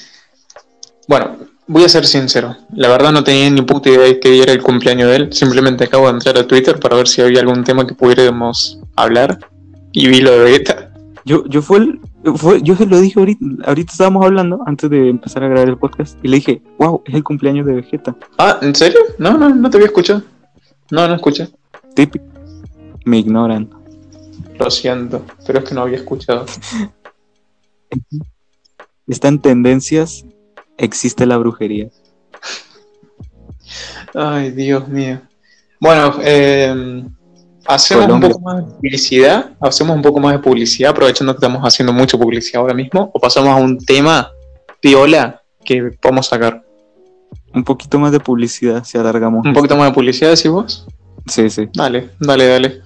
[1.07, 2.55] Bueno, voy a ser sincero.
[2.73, 5.33] La verdad no tenía ni puta idea de que día era el cumpleaños de él.
[5.33, 9.39] Simplemente acabo de entrar a Twitter para ver si había algún tema que pudiéramos hablar.
[9.91, 10.91] Y vi lo de Vegeta.
[11.25, 11.99] Yo, yo fue el,
[12.35, 15.77] Fue, yo se lo dije ahorita, ahorita estábamos hablando antes de empezar a grabar el
[15.77, 18.15] podcast y le dije, wow, es el cumpleaños de Vegeta.
[18.37, 18.99] Ah, ¿en serio?
[19.17, 20.23] No, no, no te había escuchado.
[20.91, 21.49] No, no escuché.
[21.93, 22.25] Típico.
[23.05, 23.69] Me ignoran.
[24.59, 26.45] Lo siento, pero es que no había escuchado.
[29.07, 30.25] Está en tendencias,
[30.77, 31.89] existe la brujería.
[34.13, 35.21] Ay, Dios mío.
[35.79, 37.03] Bueno, eh,
[37.67, 38.27] hacemos Colombia.
[38.27, 39.49] un poco más de publicidad.
[39.59, 43.11] Hacemos un poco más de publicidad, aprovechando que estamos haciendo mucha publicidad ahora mismo.
[43.13, 44.31] O pasamos a un tema
[44.79, 46.63] piola que podemos sacar.
[47.53, 49.45] Un poquito más de publicidad si alargamos.
[49.45, 50.87] Un poquito más de publicidad, decís vos.
[51.25, 51.67] Sí, sí.
[51.73, 52.81] Dale, dale, dale.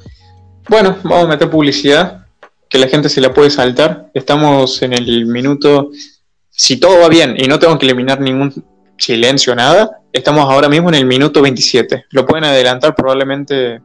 [0.69, 2.25] Bueno, vamos a meter publicidad,
[2.69, 4.09] que la gente se la puede saltar.
[4.13, 5.89] Estamos en el minuto,
[6.49, 8.63] si todo va bien y no tengo que eliminar ningún
[8.97, 12.05] silencio, nada, estamos ahora mismo en el minuto 27.
[12.11, 13.81] Lo pueden adelantar probablemente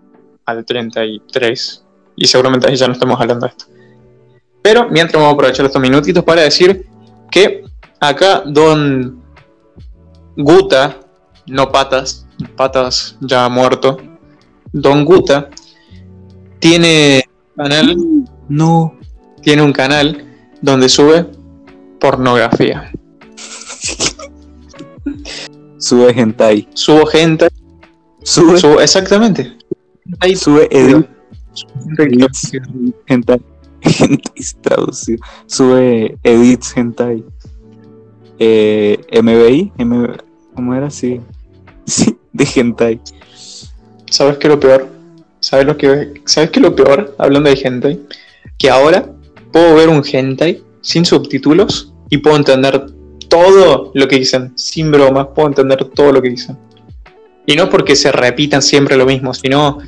[0.47, 1.85] al 33
[2.17, 3.67] y seguramente ahí ya no estamos hablando de esto.
[4.63, 6.87] Pero mientras vamos a aprovechar estos minutitos para decir
[7.31, 7.65] que
[8.01, 9.23] acá Don
[10.37, 10.99] Guta,
[11.47, 13.99] no Patas, Patas ya muerto,
[14.73, 15.49] Don Guta
[16.59, 17.25] tiene
[17.57, 17.97] canal,
[18.49, 18.99] No.
[19.43, 20.25] tiene un canal
[20.61, 21.27] donde sube
[22.01, 22.91] pornografía.
[25.79, 26.69] Sube hentai.
[26.75, 27.49] Subo gente,
[28.23, 29.56] Sube, subo, exactamente.
[30.21, 31.07] Ahí sube edit,
[31.99, 32.53] edits.
[33.07, 33.41] hentai.
[33.83, 34.21] Hentai
[34.63, 35.19] traducido.
[35.47, 37.25] Sube edits hentai.
[38.39, 40.09] Eh, MBI, M-
[40.55, 40.91] ¿cómo era?
[40.91, 41.21] Sí.
[41.85, 43.01] Sí, de hentai.
[44.11, 44.89] ¿Sabes qué es lo peor?
[45.41, 48.01] ¿Sabes lo que sabes qué es lo peor hablando de hentai?
[48.59, 49.09] Que ahora
[49.53, 52.87] puedo ver un hentai sin subtítulos y puedo entender
[53.29, 56.57] todo lo que dicen, sin bromas, puedo entender todo lo que dicen.
[57.47, 59.79] Y no porque se repitan siempre lo mismo, sino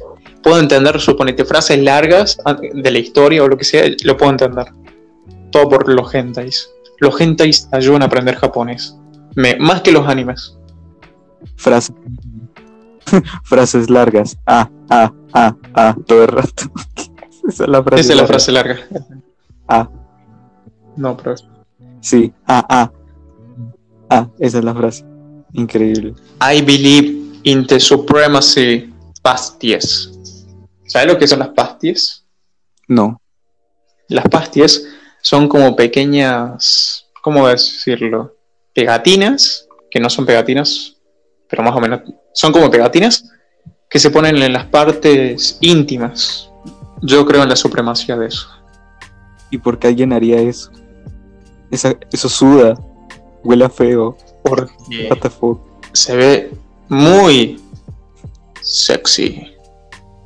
[0.43, 2.39] puedo entender, suponete, frases largas
[2.75, 4.67] de la historia o lo que sea, lo puedo entender.
[5.51, 6.69] Todo por los hentais.
[6.99, 8.97] Los hentais ayudan a aprender japonés.
[9.35, 10.57] Me- más que los animes.
[11.57, 11.95] Frases.
[13.45, 14.37] Frases largas.
[14.47, 16.65] Ah, ah, ah, ah, todo el rato.
[17.49, 18.01] Esa es la frase.
[18.03, 18.27] Esa es la larga.
[18.27, 18.77] frase larga.
[19.69, 19.89] Ah,
[20.97, 21.35] No, pero
[22.01, 22.33] sí.
[22.47, 22.93] Ah, ah.
[24.11, 25.05] Ah, esa es la frase.
[25.53, 26.15] Increíble.
[26.41, 30.18] I believe in the supremacy pasties.
[30.89, 32.25] ¿Sabes lo que son las pasties?
[32.89, 33.21] No.
[34.09, 34.89] Las pasties
[35.21, 38.37] son como pequeñas, ¿cómo decirlo?
[38.75, 40.97] Pegatinas, que no son pegatinas,
[41.49, 42.01] pero más o menos
[42.33, 43.31] son como pegatinas
[43.91, 46.51] que se ponen en las partes íntimas.
[47.03, 48.49] Yo creo en la supremacía de eso.
[49.51, 50.71] ¿Y por qué alguien haría eso?
[51.71, 52.75] Esa, eso suda.
[53.45, 54.17] Huele a feo.
[54.43, 55.61] Porque What the fuck.
[55.93, 56.51] se ve
[56.89, 57.61] muy
[58.63, 59.58] sexy.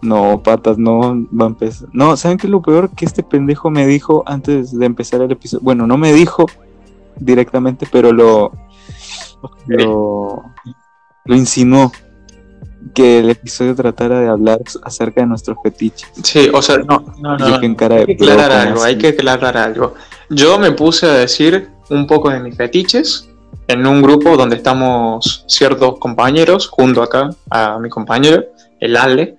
[0.02, 1.88] No, patas, no va a empezar.
[1.92, 2.90] No, ¿saben qué es lo peor?
[2.90, 5.62] Que este pendejo me dijo antes de empezar el episodio.
[5.62, 6.46] Bueno, no me dijo
[7.16, 8.52] directamente, pero lo.
[9.66, 10.42] Lo,
[11.24, 11.92] lo insinuó.
[12.94, 16.10] Que el episodio tratara de hablar acerca de nuestros fetiches.
[16.24, 17.60] Sí, o sea, no, no, no.
[17.60, 18.88] que Hay que aclarar algo, así.
[18.88, 19.94] hay que aclarar algo.
[20.30, 23.28] Yo me puse a decir un poco de mis fetiches
[23.68, 28.44] en un grupo donde estamos ciertos compañeros, junto acá a mi compañero,
[28.80, 29.38] el Ale,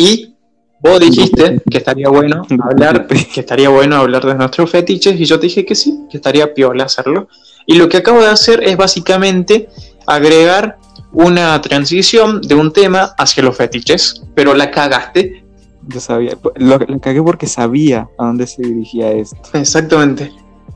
[0.00, 0.34] y
[0.80, 5.38] vos dijiste que estaría bueno hablar, que estaría bueno hablar de nuestros fetiches, y yo
[5.38, 7.28] te dije que sí, que estaría piola hacerlo.
[7.66, 9.68] Y lo que acabo de hacer es básicamente
[10.06, 10.78] agregar
[11.12, 15.44] una transición de un tema hacia los fetiches, pero la cagaste.
[15.86, 16.38] Yo sabía.
[16.56, 19.36] Lo, lo cagué porque sabía a dónde se dirigía esto.
[19.52, 20.32] Exactamente.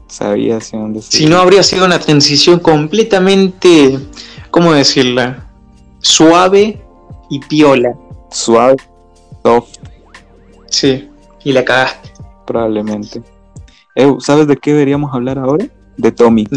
[0.07, 3.99] Sabía hacia dónde se Si no habría sido una transición completamente,
[4.51, 5.51] ¿cómo decirla?
[6.01, 6.85] Suave
[7.31, 7.95] y piola.
[8.31, 8.77] Suave,
[9.45, 9.77] soft,
[10.71, 11.09] Sí,
[11.45, 12.11] y la cagaste.
[12.47, 13.23] probablemente.
[14.19, 15.67] ¿Sabes de qué deberíamos hablar ahora?
[15.97, 16.49] De Tommy.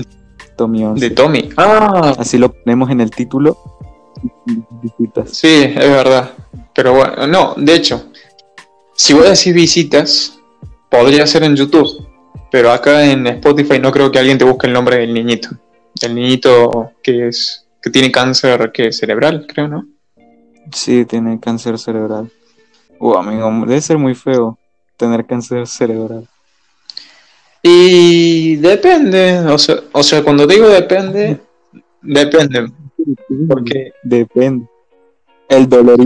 [0.56, 1.10] Tommy 11.
[1.10, 1.50] De Tommy.
[1.58, 3.58] Ah, Así lo ponemos en el título.
[4.82, 5.30] Visitas.
[5.38, 6.32] sí, es verdad.
[6.74, 8.08] Pero bueno, no, de hecho,
[8.96, 10.40] si vos decís visitas,
[10.90, 12.08] podría ser en YouTube.
[12.50, 15.50] Pero acá en Spotify no creo que alguien te busque el nombre del niñito.
[16.02, 19.86] Del niñito que es que tiene cáncer que cerebral, creo, ¿no?
[20.72, 22.32] Sí, tiene cáncer cerebral.
[23.00, 24.58] Uh, amigo, debe ser muy feo
[24.98, 26.28] tener cáncer cerebral.
[27.62, 31.40] Y depende, o sea, o sea, cuando digo depende,
[32.02, 32.72] depende,
[33.48, 34.68] porque Depende.
[35.50, 35.98] El dolor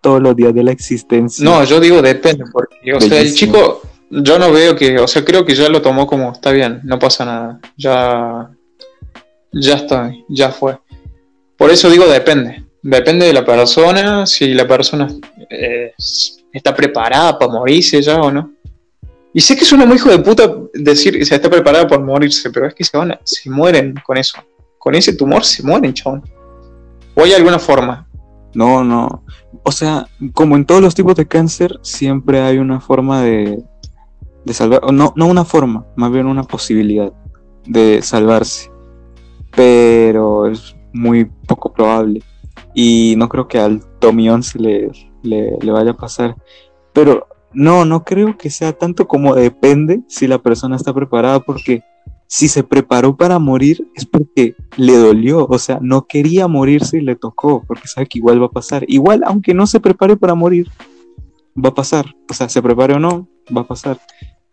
[0.00, 1.44] todos los días de la existencia.
[1.44, 5.24] no, yo digo depende, porque, o sea, el chico, yo no veo que, o sea,
[5.24, 8.50] creo que ya lo tomó como está bien, no pasa nada, ya,
[9.52, 10.78] ya está, ya fue.
[11.56, 15.08] Por eso digo depende, depende de la persona, si la persona
[15.50, 15.92] eh,
[16.52, 18.52] está preparada para morirse ya o no.
[19.32, 22.50] Y sé que suena muy hijo de puta decir que se está preparada por morirse,
[22.50, 24.38] pero es que se van a- se mueren con eso.
[24.78, 26.22] Con ese tumor se mueren, chabón.
[27.14, 28.06] O hay alguna forma.
[28.54, 29.24] No, no.
[29.64, 33.60] O sea, como en todos los tipos de cáncer, siempre hay una forma de,
[34.44, 34.92] de salvar.
[34.92, 37.12] No, no una forma, más bien una posibilidad
[37.66, 38.70] de salvarse.
[39.50, 42.22] Pero es muy poco probable.
[42.74, 44.90] Y no creo que al Tommy 11 le,
[45.22, 46.36] le, le vaya a pasar.
[46.92, 51.82] Pero no, no creo que sea tanto como depende si la persona está preparada, porque
[52.26, 57.02] si se preparó para morir es porque le dolió, o sea, no quería morirse y
[57.02, 58.84] le tocó, porque sabe que igual va a pasar.
[58.88, 60.68] Igual, aunque no se prepare para morir,
[61.62, 62.06] va a pasar.
[62.28, 64.00] O sea, se prepare o no, va a pasar.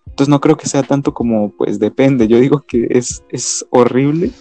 [0.06, 2.28] Entonces no creo que sea tanto como, pues depende.
[2.28, 4.32] Yo digo que es, es horrible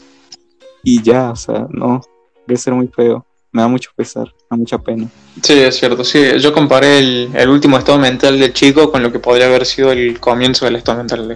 [0.82, 2.00] y ya, o sea, no,
[2.46, 3.24] debe ser muy feo.
[3.52, 5.08] Me da mucho pesar, me da mucha pena.
[5.42, 6.04] Sí, es cierto.
[6.04, 9.66] Sí, yo comparé el, el último estado mental del chico con lo que podría haber
[9.66, 11.34] sido el comienzo del estado mental de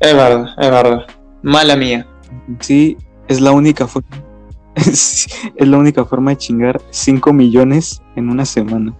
[0.00, 1.06] Es verdad, es verdad.
[1.42, 2.06] Mala mía.
[2.60, 2.96] Sí,
[3.28, 4.08] es la única forma.
[4.74, 8.94] es la única forma de chingar 5 millones en una semana.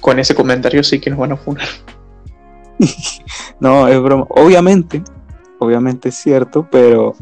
[0.00, 1.68] Con ese comentario sí que nos van a funar.
[3.60, 4.26] No, es broma.
[4.30, 5.04] Obviamente,
[5.60, 7.14] obviamente es cierto, pero,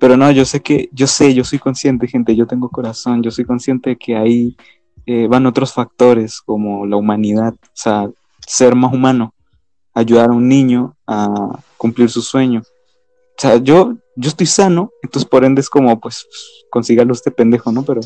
[0.00, 3.30] pero no, yo sé que, yo sé, yo soy consciente, gente, yo tengo corazón, yo
[3.30, 4.56] soy consciente de que ahí
[5.04, 8.10] eh, van otros factores como la humanidad, o sea,
[8.46, 9.34] ser más humano,
[9.92, 12.62] ayudar a un niño a cumplir su sueño.
[12.62, 16.26] O sea, yo, yo estoy sano, entonces por ende es como, pues,
[16.70, 17.84] consígalo este pendejo, ¿no?
[17.84, 18.00] Pero,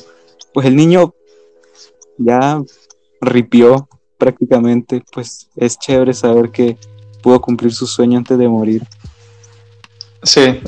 [0.52, 1.14] pues el niño
[2.18, 2.61] ya
[3.20, 6.76] ripió prácticamente, pues es chévere saber que
[7.22, 8.83] pudo cumplir su sueño antes de morir.
[10.24, 10.61] Sí,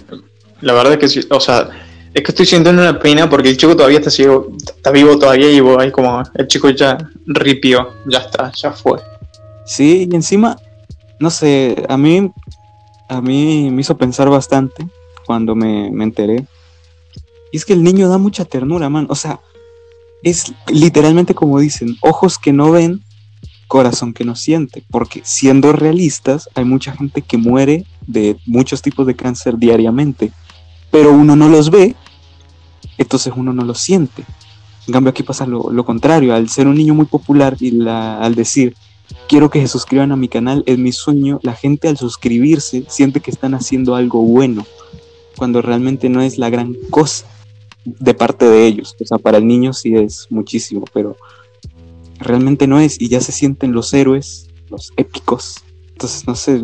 [0.60, 1.20] la verdad es que sí.
[1.30, 1.68] O sea,
[2.14, 5.50] es que estoy sintiendo una pena porque el chico todavía está ciego, está vivo todavía
[5.50, 9.00] y como el chico ya ripió, ya está, ya fue.
[9.66, 10.56] Sí, y encima,
[11.18, 12.30] no sé, a mí,
[13.08, 14.88] a mí me hizo pensar bastante
[15.26, 16.46] cuando me, me enteré.
[17.52, 19.06] Y es que el niño da mucha ternura, man.
[19.10, 19.40] O sea,
[20.22, 23.02] es literalmente como dicen, ojos que no ven,
[23.68, 24.84] corazón que no siente.
[24.90, 30.32] Porque siendo realistas, hay mucha gente que muere de muchos tipos de cáncer diariamente.
[30.90, 31.94] Pero uno no los ve,
[32.98, 34.24] entonces uno no los siente.
[34.86, 36.34] En cambio, aquí pasa lo, contrario.
[36.34, 38.74] Al ser un niño muy popular y al decir,
[39.28, 43.20] quiero que se suscriban a mi canal, es mi sueño, la gente al suscribirse siente
[43.20, 44.64] que están haciendo algo bueno,
[45.36, 47.26] cuando realmente no es la gran cosa
[47.84, 48.96] de parte de ellos.
[49.00, 51.16] O sea, para el niño sí es muchísimo, pero
[52.18, 55.62] realmente no es, y ya se sienten los héroes, los épicos.
[55.92, 56.62] Entonces, no sé,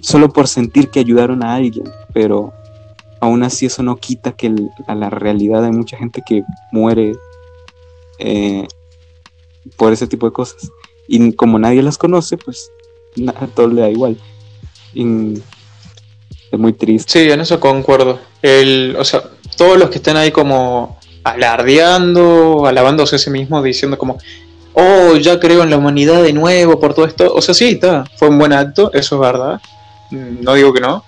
[0.00, 2.52] solo por sentir que ayudaron a alguien, pero
[3.20, 4.52] aún así eso no quita que
[4.86, 7.12] a la realidad hay mucha gente que muere
[8.18, 8.66] eh,
[9.76, 10.70] por ese tipo de cosas.
[11.08, 12.70] Y como nadie las conoce, pues
[13.16, 14.16] na- a todo le da igual.
[14.94, 15.34] Y
[16.52, 17.12] es muy triste.
[17.24, 18.18] Sí, en eso concuerdo.
[18.42, 19.22] El, o sea,
[19.56, 24.18] todos los que están ahí como alardeando, alabándose a sí mismos, diciendo como,
[24.74, 27.32] oh, ya creo en la humanidad de nuevo por todo esto.
[27.34, 29.60] O sea, sí, está, fue un buen acto, eso es verdad.
[30.10, 31.04] Mm, No digo que no.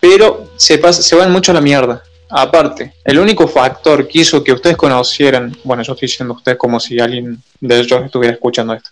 [0.00, 2.02] Pero se, pas- se van mucho a la mierda.
[2.28, 6.80] Aparte, el único factor que hizo que ustedes conocieran, bueno, yo estoy diciendo ustedes como
[6.80, 8.90] si alguien de ellos estuviera escuchando esto.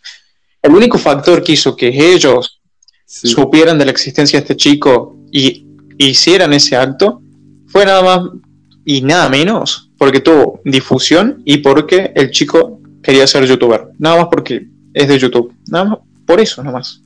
[0.62, 2.60] El único factor que hizo que ellos
[3.06, 3.28] Sí.
[3.28, 5.66] supieran de la existencia de este chico y
[5.98, 7.20] hicieran ese acto,
[7.66, 8.30] fue nada más
[8.84, 13.88] y nada menos porque tuvo difusión y porque el chico quería ser youtuber.
[13.98, 15.52] Nada más porque es de YouTube.
[15.68, 17.00] Nada más por eso, nada más.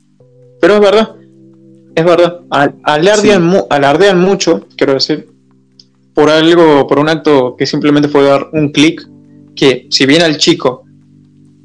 [0.61, 1.15] Pero es verdad,
[1.95, 2.41] es verdad.
[2.49, 5.27] Al- Alardean, mu- alardean mucho, quiero decir,
[6.13, 9.07] por algo, por un acto que simplemente fue dar un clic,
[9.55, 10.83] que si bien al chico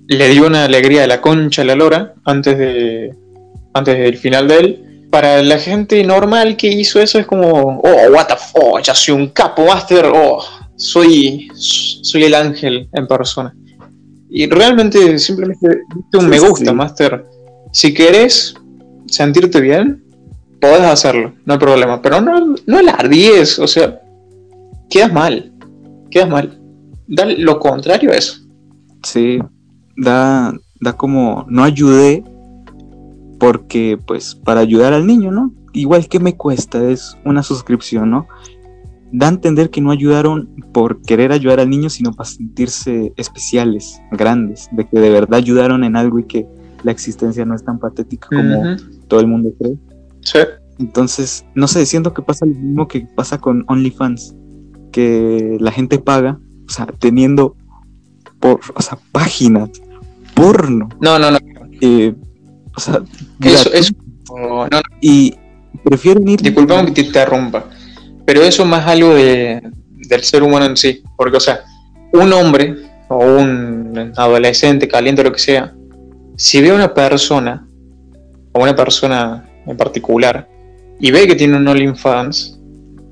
[0.06, 3.14] le dio una alegría de la concha a la lora antes de
[3.72, 4.80] antes del final de él.
[5.10, 9.14] Para la gente normal que hizo eso es como, oh, what the fuck, ya soy
[9.14, 10.42] un capo master, oh,
[10.76, 13.54] soy, soy el ángel en persona.
[14.28, 16.76] Y realmente simplemente diste un Sí, me gusta, sí.
[16.76, 17.24] master.
[17.72, 18.54] Si querés
[19.06, 20.03] sentirte bien,
[20.64, 22.00] podés hacerlo, no hay problema.
[22.00, 24.00] Pero no, no alardies, o sea,
[24.88, 25.52] quedas mal,
[26.10, 26.58] quedas mal.
[27.06, 28.40] Da lo contrario a eso.
[29.02, 29.38] Sí,
[29.96, 32.24] da, da como, no ayudé
[33.38, 35.52] porque pues para ayudar al niño, ¿no?
[35.74, 38.26] Igual que me cuesta, es una suscripción, ¿no?
[39.12, 44.00] Da a entender que no ayudaron por querer ayudar al niño, sino para sentirse especiales,
[44.10, 46.46] grandes, de que de verdad ayudaron en algo y que
[46.82, 48.76] la existencia no es tan patética como
[49.08, 49.76] todo el mundo cree.
[50.24, 50.38] Sí.
[50.78, 54.34] Entonces, no sé, siento que pasa lo mismo que pasa con OnlyFans,
[54.92, 57.56] que la gente paga, o sea, teniendo
[58.40, 59.70] por, o sea, páginas
[60.34, 61.38] porno, No, no, no.
[61.80, 62.12] eh,
[62.76, 63.00] o sea,
[63.40, 63.92] Eso, eso,
[64.36, 65.34] no, no, Y
[65.84, 66.40] prefieren ir...
[66.40, 67.66] disculpame que te interrumpa,
[68.24, 69.62] pero eso es más algo de,
[70.08, 71.60] del ser humano en sí, porque, o sea,
[72.12, 72.74] un hombre
[73.08, 75.72] o un adolescente, caliente, lo que sea,
[76.36, 77.66] si ve a una persona,
[78.52, 80.48] o una persona en particular,
[81.00, 82.58] y ve que tiene un OnlyFans,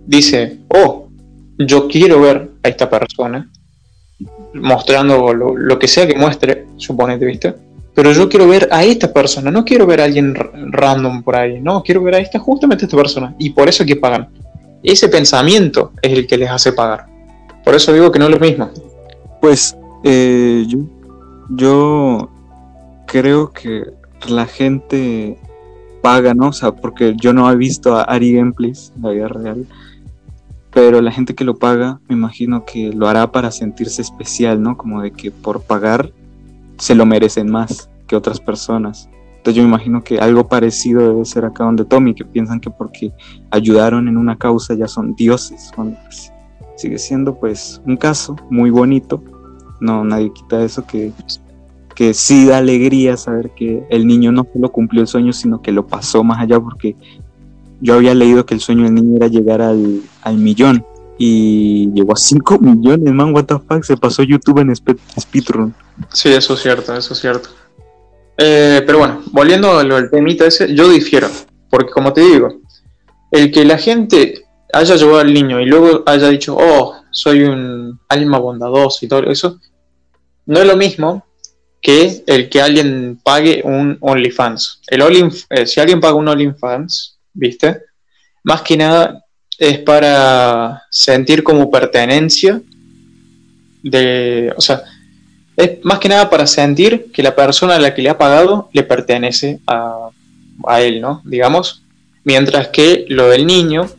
[0.07, 1.09] dice, oh,
[1.59, 3.51] yo quiero ver a esta persona,
[4.55, 7.55] mostrando lo, lo que sea que muestre, suponete, ¿viste?
[7.95, 11.61] Pero yo quiero ver a esta persona, no quiero ver a alguien random por ahí,
[11.61, 14.29] no, quiero ver a esta, justamente a esta persona, y por eso es que pagan.
[14.83, 17.07] Ese pensamiento es el que les hace pagar.
[17.65, 18.71] Por eso digo que no es lo mismo.
[19.41, 20.79] Pues eh, yo,
[21.51, 22.31] yo
[23.07, 23.85] creo que
[24.29, 25.39] la gente
[26.03, 26.49] paga, ¿no?
[26.49, 29.67] O sea, porque yo no he visto a Ari Gameplays en la vida real,
[30.73, 34.77] pero la gente que lo paga, me imagino que lo hará para sentirse especial, ¿no?
[34.77, 36.11] Como de que por pagar
[36.79, 39.09] se lo merecen más que otras personas.
[39.37, 42.71] Entonces yo me imagino que algo parecido debe ser acá donde Tommy, que piensan que
[42.71, 43.13] porque
[43.51, 46.33] ayudaron en una causa ya son dioses, pues,
[46.77, 49.23] sigue siendo pues un caso muy bonito,
[49.81, 51.13] no nadie quita eso que,
[51.95, 55.73] que sí da alegría saber que el niño no solo cumplió el sueño, sino que
[55.73, 56.97] lo pasó más allá, porque
[57.81, 60.85] yo había leído que el sueño del niño era llegar al, al millón
[61.19, 65.75] y llegó a 5 millones, man, what the fuck, se pasó YouTube en spe- speedrun.
[66.13, 67.49] Sí, eso es cierto, eso es cierto.
[68.39, 71.29] Eh, pero bueno, volviendo a lo temita ese, yo difiero.
[71.71, 72.49] Porque como te digo,
[73.31, 77.99] el que la gente haya llevado al niño y luego haya dicho, oh, soy un
[78.09, 79.59] alma bondadoso y todo eso,
[80.47, 81.25] no es lo mismo
[81.83, 84.81] que el que alguien pague un OnlyFans.
[84.87, 87.83] El Only, eh, si alguien paga un OnlyFans, ¿viste?
[88.45, 89.25] Más que nada
[89.59, 92.61] es para sentir como pertenencia
[93.83, 94.83] de, o sea,
[95.57, 98.71] es más que nada para sentir que la persona a la que le ha pagado
[98.73, 100.09] le pertenece a,
[100.67, 101.21] a él, ¿no?
[101.25, 101.83] Digamos.
[102.25, 103.91] Mientras que lo del niño,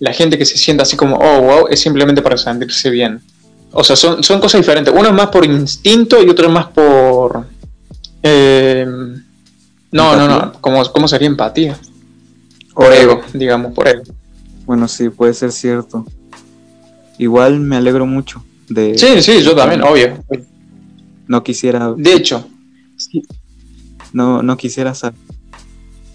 [0.00, 3.20] la gente que se sienta así como, oh, wow, es simplemente para sentirse bien.
[3.72, 4.92] O sea, son, son cosas diferentes.
[4.96, 7.46] Uno es más por instinto y otro es más por...
[8.22, 8.86] eh,
[9.90, 10.52] no, no, no.
[10.60, 11.78] ¿Cómo, ¿Cómo sería empatía?
[12.74, 14.02] Por ego, digamos, por ego.
[14.66, 16.04] Bueno, sí, puede ser cierto.
[17.18, 18.96] Igual me alegro mucho de...
[18.96, 20.24] Sí, sí, yo también, obvio.
[21.26, 22.46] No quisiera, De hecho,
[24.12, 25.18] no, no quisiera saber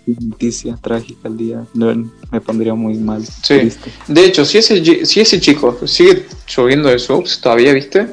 [0.05, 1.65] noticia trágica el día.
[1.73, 1.93] No,
[2.31, 3.25] me pondría muy mal.
[3.25, 3.59] Sí.
[3.59, 3.91] triste.
[4.07, 8.07] De hecho, si ese, si ese chico sigue subiendo de subs todavía, ¿viste?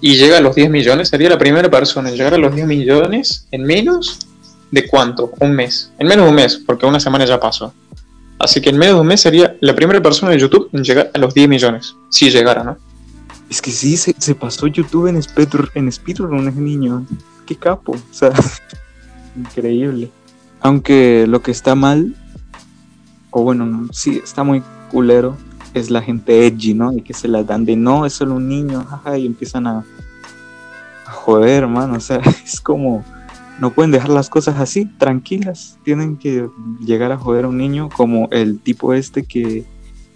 [0.00, 2.66] Y llega a los 10 millones, sería la primera persona en llegar a los 10
[2.66, 4.26] millones en menos
[4.70, 5.32] de cuánto?
[5.40, 5.92] Un mes.
[5.98, 7.72] En menos de un mes, porque una semana ya pasó.
[8.38, 11.10] Así que en menos de un mes sería la primera persona de YouTube en llegar
[11.14, 11.96] a los 10 millones.
[12.10, 12.76] Si llegara, ¿no?
[13.48, 17.06] Es que sí, se, se pasó YouTube en speedrun, en speedrun ese niño.
[17.46, 17.92] Qué capo.
[17.92, 18.32] O sea,
[19.36, 20.10] increíble.
[20.60, 22.14] Aunque lo que está mal,
[23.30, 25.36] o bueno, no, sí, está muy culero,
[25.74, 26.92] es la gente edgy, ¿no?
[26.92, 29.84] Y que se las dan de no, es solo un niño, jaja, y empiezan a,
[31.04, 31.94] joder, hermano.
[31.96, 33.04] O sea, es como,
[33.60, 35.78] no pueden dejar las cosas así, tranquilas.
[35.84, 36.48] Tienen que
[36.80, 39.64] llegar a joder a un niño, como el tipo este que,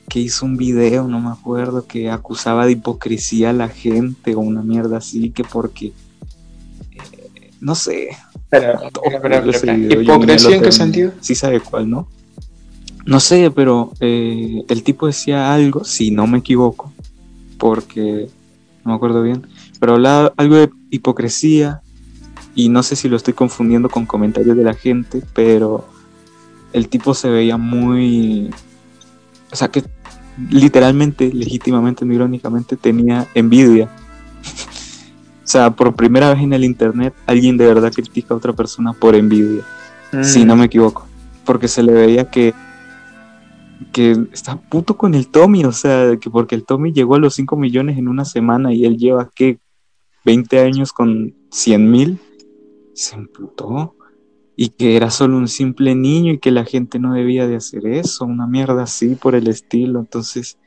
[0.09, 4.41] que hizo un video, no me acuerdo, que acusaba de hipocresía a la gente o
[4.41, 5.93] una mierda así, que porque,
[7.61, 8.17] no sé,
[8.49, 11.13] Pero, yo ni me ¿Hipocresía en qué sentido?
[11.21, 12.09] Sí sabe cuál, ¿no?
[13.07, 16.93] No sé, pero eh, el tipo decía algo, si no me equivoco,
[17.59, 18.29] porque
[18.85, 19.47] no me acuerdo bien,
[19.79, 21.81] pero hablaba algo de hipocresía
[22.55, 25.89] y no sé si lo estoy confundiendo con comentarios de la gente, pero
[26.73, 28.51] el tipo se veía muy,
[29.53, 29.85] o sea que
[30.51, 33.89] literalmente, legítimamente, no irónicamente, tenía envidia.
[35.51, 38.93] O sea, por primera vez en el internet, alguien de verdad critica a otra persona
[38.93, 39.65] por envidia.
[40.23, 40.47] Si Mm.
[40.47, 41.09] no me equivoco.
[41.45, 42.55] Porque se le veía que
[43.93, 47.35] que está puto con el Tommy, o sea, que porque el Tommy llegó a los
[47.35, 49.59] 5 millones en una semana y él lleva, ¿qué?
[50.25, 52.19] 20 años con 100 mil,
[52.95, 53.97] se emputó.
[54.55, 57.87] Y que era solo un simple niño y que la gente no debía de hacer
[57.87, 59.99] eso, una mierda así por el estilo.
[59.99, 60.59] Entonces,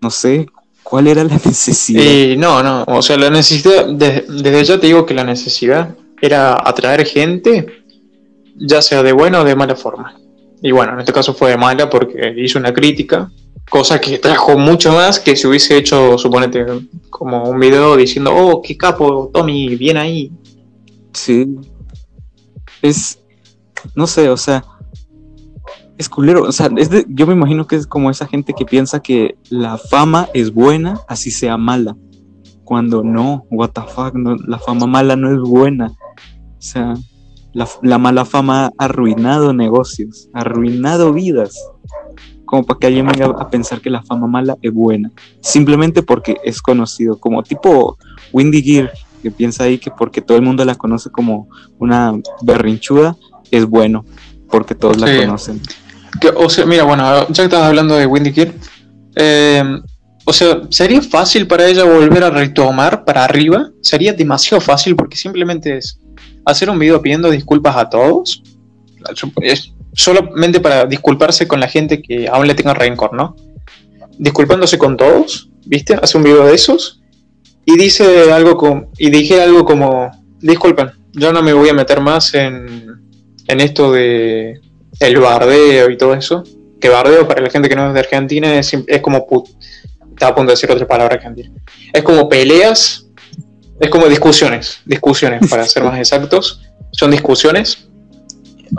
[0.00, 0.46] no sé,
[0.90, 2.02] ¿cuál era la necesidad?
[2.04, 5.94] Eh, no, no, o sea, la necesidad, desde, desde ya te digo que la necesidad
[6.20, 7.84] era atraer gente,
[8.56, 10.16] ya sea de buena o de mala forma.
[10.60, 13.30] Y bueno, en este caso fue de mala porque hizo una crítica,
[13.70, 16.66] cosa que trajo mucho más que si hubiese hecho, suponete,
[17.08, 20.30] como un video diciendo, oh, qué capo, Tommy, bien ahí.
[21.14, 21.46] Sí.
[22.82, 23.18] Es,
[23.94, 24.64] no sé, o sea,
[26.00, 26.42] es culero.
[26.42, 29.36] O sea, es de- yo me imagino que es como esa gente que piensa que
[29.50, 31.96] la fama es buena, así sea mala.
[32.64, 35.88] Cuando no, what the fuck, no, la fama mala no es buena.
[35.88, 36.94] O sea,
[37.52, 41.56] La, la mala fama ha arruinado negocios, ha arruinado vidas.
[42.44, 45.10] Como para que alguien venga a pensar que la fama mala es buena.
[45.40, 47.18] Simplemente porque es conocido.
[47.18, 47.96] Como tipo
[48.32, 48.92] Windy Gear,
[49.22, 51.48] que piensa ahí que porque todo el mundo la conoce como
[51.80, 53.16] una berrinchuda,
[53.50, 54.04] es bueno.
[54.48, 55.60] Porque todos la conocen.
[56.36, 58.54] O sea, mira, bueno, ya que estás hablando de Wendy Kirk,
[59.16, 59.62] eh,
[60.24, 63.70] o sea, ¿sería fácil para ella volver a retomar para arriba?
[63.82, 65.98] Sería demasiado fácil porque simplemente es
[66.44, 68.42] hacer un video pidiendo disculpas a todos.
[69.42, 73.34] Es solamente para disculparse con la gente que aún le tenga rencor, ¿no?
[74.18, 75.94] Disculpándose con todos, ¿viste?
[75.94, 77.00] Hace un video de esos
[77.64, 80.10] y dice algo como, y dije algo como,
[80.40, 83.00] disculpen, yo no me voy a meter más en,
[83.46, 84.60] en esto de
[85.00, 86.44] el bardeo y todo eso.
[86.80, 89.26] Que bardeo para la gente que no es de Argentina es, es como.
[90.10, 91.50] Estaba a punto de decir otra palabra argentina.
[91.92, 93.06] Es como peleas,
[93.80, 96.60] es como discusiones, discusiones para ser más exactos.
[96.92, 97.88] Son discusiones.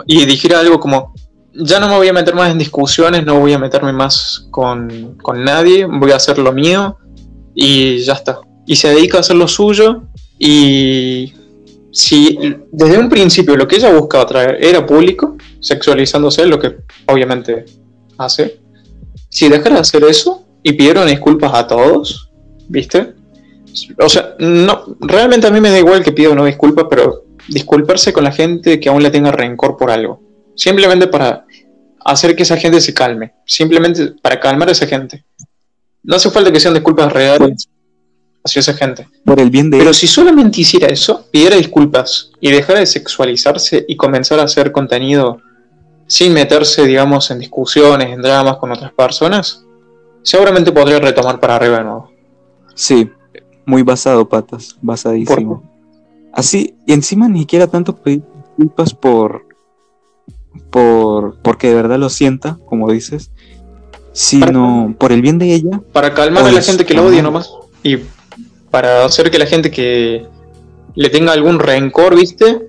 [0.06, 1.12] Y dijera algo como,
[1.54, 5.18] ya no me voy a meter más en discusiones, no voy a meterme más con,
[5.20, 6.96] con nadie, voy a hacer lo mío
[7.54, 8.40] y ya está.
[8.66, 10.04] Y se dedica a hacer lo suyo
[10.38, 11.34] y
[11.92, 12.38] si
[12.70, 17.64] desde un principio lo que ella buscaba traer era público, sexualizándose, lo que obviamente
[18.18, 18.60] hace,
[19.30, 22.30] si dejara de hacer eso y pidieron disculpas a todos,
[22.68, 23.14] ¿viste?
[23.98, 27.24] O sea, no, realmente a mí me da igual que pida o no disculpas, pero
[27.48, 30.20] disculparse con la gente que aún le tenga rencor por algo.
[30.54, 31.46] Simplemente para
[32.04, 33.32] hacer que esa gente se calme.
[33.46, 35.24] Simplemente para calmar a esa gente.
[36.02, 37.68] No hace falta que sean disculpas reales
[38.44, 39.08] hacia esa gente.
[39.24, 43.84] Por el bien de Pero si solamente hiciera eso, pidiera disculpas y dejara de sexualizarse
[43.88, 45.40] y comenzar a hacer contenido
[46.12, 49.64] sin meterse, digamos, en discusiones, en dramas con otras personas,
[50.22, 52.12] seguramente podría retomar para arriba de nuevo.
[52.74, 53.10] Sí,
[53.64, 55.62] muy basado, patas, basadísimo.
[56.34, 59.46] Así, y encima ni siquiera tanto pedir disculpas por,
[60.68, 63.30] por, porque de verdad lo sienta, como dices,
[64.12, 65.80] sino por el bien de ella.
[65.94, 67.54] Para calmar a la Pues, gente que lo odia nomás.
[67.82, 68.00] Y
[68.70, 70.26] para hacer que la gente que
[70.94, 72.68] le tenga algún rencor, ¿viste?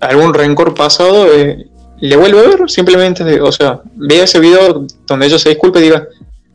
[0.00, 1.70] Algún rencor pasado, eh,
[2.00, 2.70] le vuelve a ver.
[2.70, 6.06] Simplemente, o sea, vea ese video donde ella se disculpe y diga,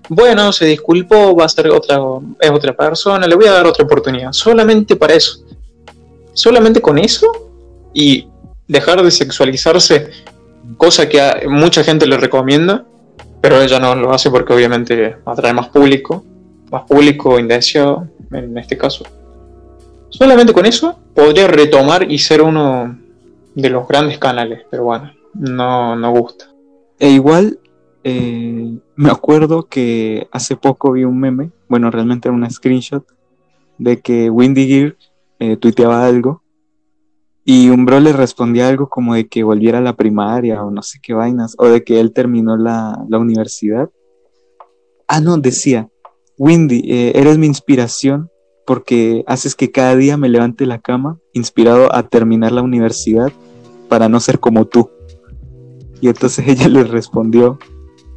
[0.10, 2.00] bueno, se disculpó, va a ser otra,
[2.40, 4.32] es otra persona, le voy a dar otra oportunidad.
[4.34, 5.46] Solamente para eso.
[6.34, 7.28] Solamente con eso
[7.94, 8.28] y
[8.68, 10.10] dejar de sexualizarse,
[10.78, 12.86] cosa que mucha gente le recomienda,
[13.42, 16.24] pero ella no lo hace porque obviamente atrae más público,
[16.70, 19.06] más público indeseado en este caso.
[20.10, 22.98] Solamente con eso podría retomar y ser uno
[23.56, 26.46] de los grandes canales, pero bueno, no, no gusta.
[27.00, 27.60] E igual,
[28.04, 33.06] eh, me acuerdo que hace poco vi un meme, bueno, realmente era una screenshot,
[33.78, 34.98] de que Windy Gear
[35.40, 36.44] eh, tuiteaba algo
[37.44, 40.84] y un bro le respondía algo como de que volviera a la primaria o no
[40.84, 43.90] sé qué vainas, o de que él terminó la, la universidad.
[45.08, 45.90] Ah, no, decía,
[46.38, 48.30] Windy, eh, eres mi inspiración
[48.66, 53.32] porque haces que cada día me levante la cama inspirado a terminar la universidad
[53.90, 54.90] para no ser como tú.
[56.02, 57.60] Y entonces ella le respondió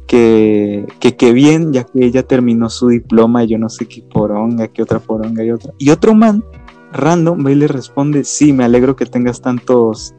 [0.07, 4.01] que, que qué bien, ya que ella terminó su diploma, y yo no sé qué
[4.01, 5.71] poronga, qué otra poronga y otra.
[5.77, 6.43] Y otro man,
[6.91, 10.13] random, va y le responde, sí, me alegro que tengas tantos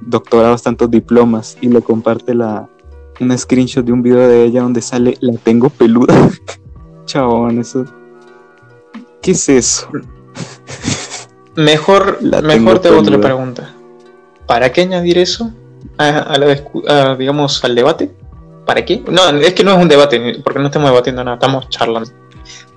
[0.00, 2.68] doctorados, tantos diplomas, y le comparte la,
[3.20, 6.14] una screenshot de un video de ella donde sale, la tengo peluda.
[7.04, 7.84] Chabón, eso.
[9.20, 9.88] ¿Qué es eso?
[11.56, 13.74] Mejor, La mejor tengo te hago otra pregunta.
[14.46, 15.52] ¿Para qué añadir eso
[15.98, 18.10] a, a la digamos, al debate?
[18.66, 19.02] ¿Para qué?
[19.10, 22.10] No, es que no es un debate, porque no estamos debatiendo nada, estamos charlando.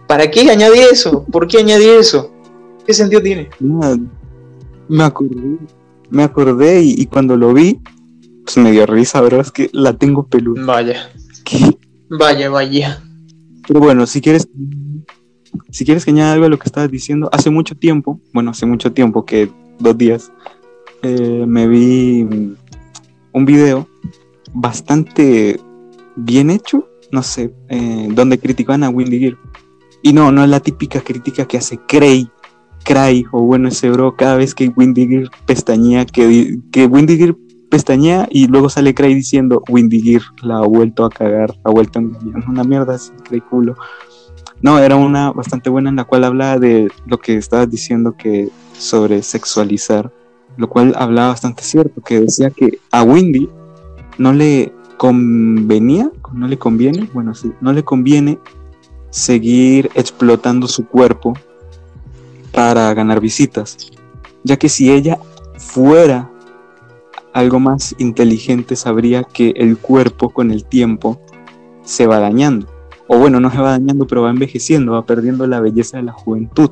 [0.07, 1.25] ¿Para qué añadir eso?
[1.31, 2.31] ¿Por qué añadir eso?
[2.85, 3.49] ¿Qué sentido tiene?
[4.87, 5.57] Me acordé,
[6.09, 7.79] me acordé y, y cuando lo vi,
[8.43, 9.41] pues me dio risa, ¿verdad?
[9.41, 10.63] Es que la tengo peluda.
[10.65, 11.09] Vaya,
[11.45, 11.77] ¿Qué?
[12.09, 13.01] vaya, vaya.
[13.67, 14.47] Pero bueno, si quieres,
[15.71, 18.65] si quieres que añada algo a lo que estabas diciendo, hace mucho tiempo, bueno, hace
[18.65, 19.49] mucho tiempo, que
[19.79, 20.31] dos días,
[21.01, 22.55] eh, me vi
[23.33, 23.87] un video
[24.53, 25.59] bastante
[26.15, 29.37] bien hecho, no sé, eh, donde criticaban a Windy Gear.
[30.01, 32.29] Y no, no es la típica crítica que hace Cray,
[32.83, 37.35] Cray, o bueno, ese bro, cada vez que Windy Gear pestañea, que, que Windy Gear
[37.69, 41.99] pestañea y luego sale Cray diciendo Windy Gear la ha vuelto a cagar, ha vuelto
[41.99, 43.75] a engañar, una mierda así, Cray culo.
[44.61, 48.49] No, era una bastante buena en la cual hablaba de lo que estabas diciendo que
[48.77, 50.11] sobre sexualizar,
[50.57, 53.49] lo cual hablaba bastante cierto, que decía que a Windy
[54.17, 58.39] no le convenía, no le conviene, bueno, sí, no le conviene
[59.09, 61.33] seguir explotando su cuerpo
[62.51, 63.91] para ganar visitas,
[64.43, 65.19] ya que si ella
[65.57, 66.29] fuera
[67.33, 71.19] algo más inteligente sabría que el cuerpo con el tiempo
[71.83, 72.67] se va dañando.
[73.07, 76.13] O bueno, no se va dañando, pero va envejeciendo, va perdiendo la belleza de la
[76.13, 76.69] juventud.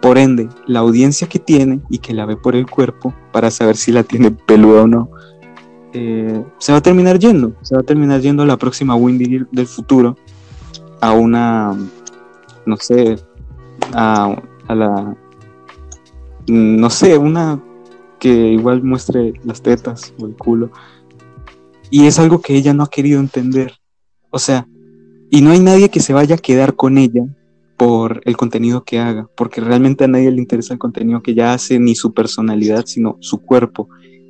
[0.00, 3.76] Por ende, la audiencia que tiene y que la ve por el cuerpo para saber
[3.76, 5.10] si la tiene peluda o no,
[5.92, 7.54] eh, se va a terminar yendo.
[7.62, 10.16] Se va a terminar yendo la próxima Windy del futuro
[11.00, 11.74] a una,
[12.66, 13.16] no sé,
[13.94, 14.36] a
[14.68, 15.16] la,
[16.46, 17.62] no sé, una
[18.18, 20.70] que igual muestre las tetas o el culo.
[21.90, 23.74] Y es algo que ella no ha querido entender.
[24.30, 24.66] O sea,
[25.30, 27.24] y no hay nadie que se vaya a quedar con ella
[27.76, 31.52] por el contenido que haga, porque realmente a nadie le interesa el contenido que ella
[31.52, 33.88] hace, ni su personalidad, sino su cuerpo.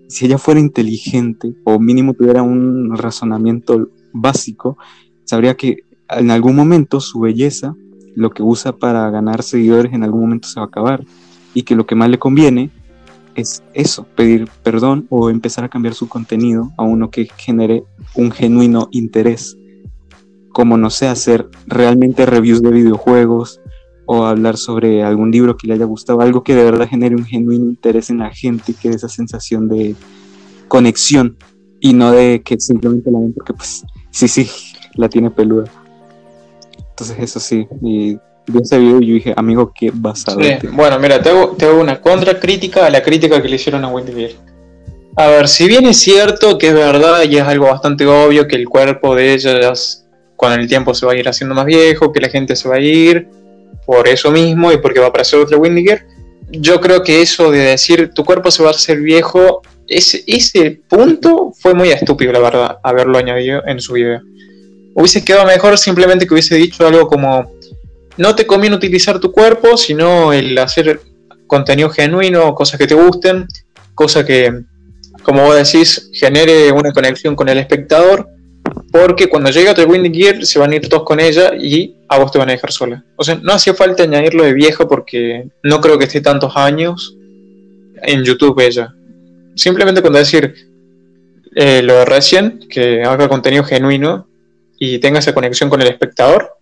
[0.09, 4.79] Si ella fuera inteligente o mínimo tuviera un razonamiento básico,
[5.25, 5.79] sabría que
[6.09, 7.75] en algún momento su belleza,
[8.15, 11.05] lo que usa para ganar seguidores, en algún momento se va a acabar.
[11.55, 12.71] Y que lo que más le conviene
[13.35, 17.85] es eso, pedir perdón o empezar a cambiar su contenido a uno que genere
[18.15, 19.57] un genuino interés
[20.57, 23.61] como no sé, hacer realmente reviews de videojuegos
[24.07, 27.27] o hablar sobre algún libro que le haya gustado, algo que de verdad genere un
[27.27, 29.95] genuino interés en la gente, que dé esa sensación de
[30.67, 31.37] conexión
[31.79, 34.49] y no de que simplemente la ven porque pues sí, sí,
[34.95, 35.71] la tiene peluda.
[36.89, 38.15] Entonces eso sí, y
[38.47, 40.41] vi ese video y yo dije, amigo, qué basado.
[40.41, 40.69] Sí.
[40.73, 43.89] Bueno, mira, te hago, te hago una contracrítica a la crítica que le hicieron a
[43.89, 44.37] Wendy Beer.
[45.17, 48.57] A ver, si bien es cierto que es verdad y es algo bastante obvio que
[48.57, 50.06] el cuerpo de ella es
[50.37, 52.77] con el tiempo se va a ir haciendo más viejo, que la gente se va
[52.77, 53.29] a ir
[53.85, 56.07] por eso mismo y porque va a aparecer otra Windiger.
[56.51, 60.81] Yo creo que eso de decir tu cuerpo se va a hacer viejo, ese, ese
[60.89, 64.21] punto fue muy estúpido, la verdad, haberlo añadido en su video.
[64.95, 67.53] Hubiese quedado mejor simplemente que hubiese dicho algo como,
[68.17, 71.01] no te conviene utilizar tu cuerpo, sino el hacer
[71.47, 73.47] contenido genuino, cosas que te gusten,
[73.95, 74.63] cosas que,
[75.23, 78.29] como vos decís, genere una conexión con el espectador
[78.99, 82.19] porque cuando llegue otra Windy Gear se van a ir todos con ella y a
[82.19, 83.05] vos te van a dejar sola.
[83.17, 87.17] O sea, no hacía falta añadirlo de vieja porque no creo que esté tantos años
[88.03, 88.95] en YouTube ella.
[89.55, 90.55] Simplemente cuando decir
[91.55, 94.29] eh, lo de recién, que haga contenido genuino
[94.79, 96.53] y tenga esa conexión con el espectador,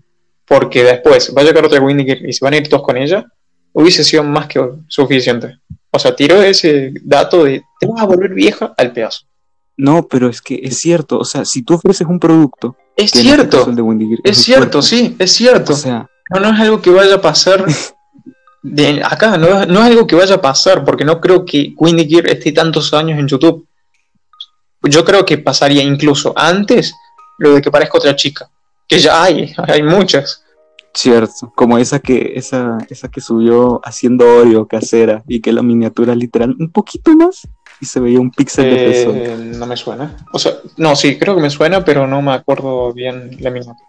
[0.47, 2.97] porque después va a llegar otra Windy Gear y se van a ir todos con
[2.97, 3.27] ella,
[3.73, 5.59] hubiese sido más que suficiente.
[5.91, 9.27] O sea, tiró ese dato de te vas a volver vieja al pedazo.
[9.77, 12.77] No, pero es que es cierto, o sea, si tú ofreces un producto...
[12.97, 13.67] Es cierto,
[14.23, 15.73] es, cierto, sí, es cierto.
[15.73, 17.67] O sea, no, no es algo que vaya a pasar
[18.63, 22.29] de acá, no, es algo que vaya a pasar, porque no creo que Windy Gear
[22.29, 23.67] esté tantos años en YouTube.
[24.83, 26.95] Yo creo que pasaría incluso antes
[27.39, 28.49] lo de que parezca otra chica,
[28.87, 30.45] que ya hay, hay muchas.
[30.95, 36.15] Cierto, como esa que, esa, esa que subió haciendo Oreo casera y que la miniatura
[36.15, 37.49] literal un poquito más
[37.81, 39.15] y se veía un píxel de peso.
[39.15, 40.17] Eh, no me suena.
[40.33, 43.89] O sea, no, sí, creo que me suena, pero no me acuerdo bien la miniatura.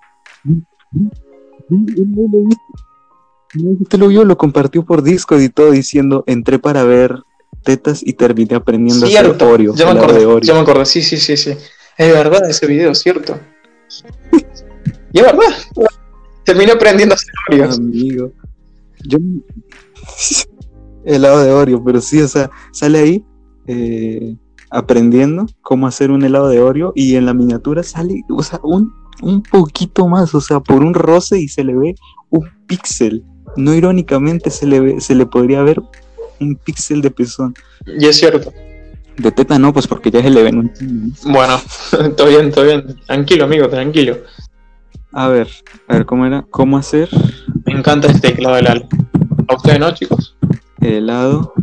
[3.90, 7.24] Te lo vio, lo compartió por Discord y todo diciendo, entré para ver
[7.64, 9.76] tetas y terminé aprendiendo a hacer Oreo.
[9.76, 11.52] Ya me acordé, ya me acordé, sí, sí, sí, sí.
[11.98, 13.40] Es verdad ese video, cierto.
[15.14, 15.56] y es verdad.
[16.44, 17.72] Terminé aprendiendo a hacer Oreo.
[17.72, 18.32] Amigo.
[19.08, 19.18] Yo...
[21.06, 23.26] helado de Oreo, pero sí, o sea, sale ahí
[23.68, 24.36] eh,
[24.70, 28.94] aprendiendo cómo hacer un helado de Oreo y en la miniatura sale, o sea, un,
[29.22, 31.96] un poquito más, o sea, por un roce y se le ve
[32.30, 33.24] un píxel.
[33.56, 35.82] No irónicamente se le, ve, se le podría ver
[36.40, 37.54] un píxel de pezón.
[37.86, 38.52] Y es cierto.
[39.18, 41.14] De teta no, pues porque ya se le ven un...
[41.24, 41.58] Bueno,
[42.18, 43.00] todo bien, todo bien.
[43.06, 44.18] Tranquilo, amigo, tranquilo.
[45.14, 45.48] A ver,
[45.88, 46.46] a ver, ¿cómo era?
[46.50, 47.08] ¿Cómo hacer?
[47.66, 48.90] Me encanta este teclado del álbum.
[49.48, 50.36] ¿A ustedes no, chicos?
[50.82, 51.54] helado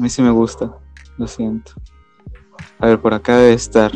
[0.00, 0.72] A mí sí me gusta,
[1.18, 1.72] lo siento.
[2.78, 3.92] A ver, por acá debe estar.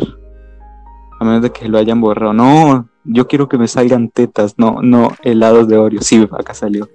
[1.19, 2.35] A menos de que lo hayan borrado.
[2.35, 6.03] No, yo quiero que me salgan tetas, no, no helados de Oreo.
[6.03, 6.91] Sí, acá salió.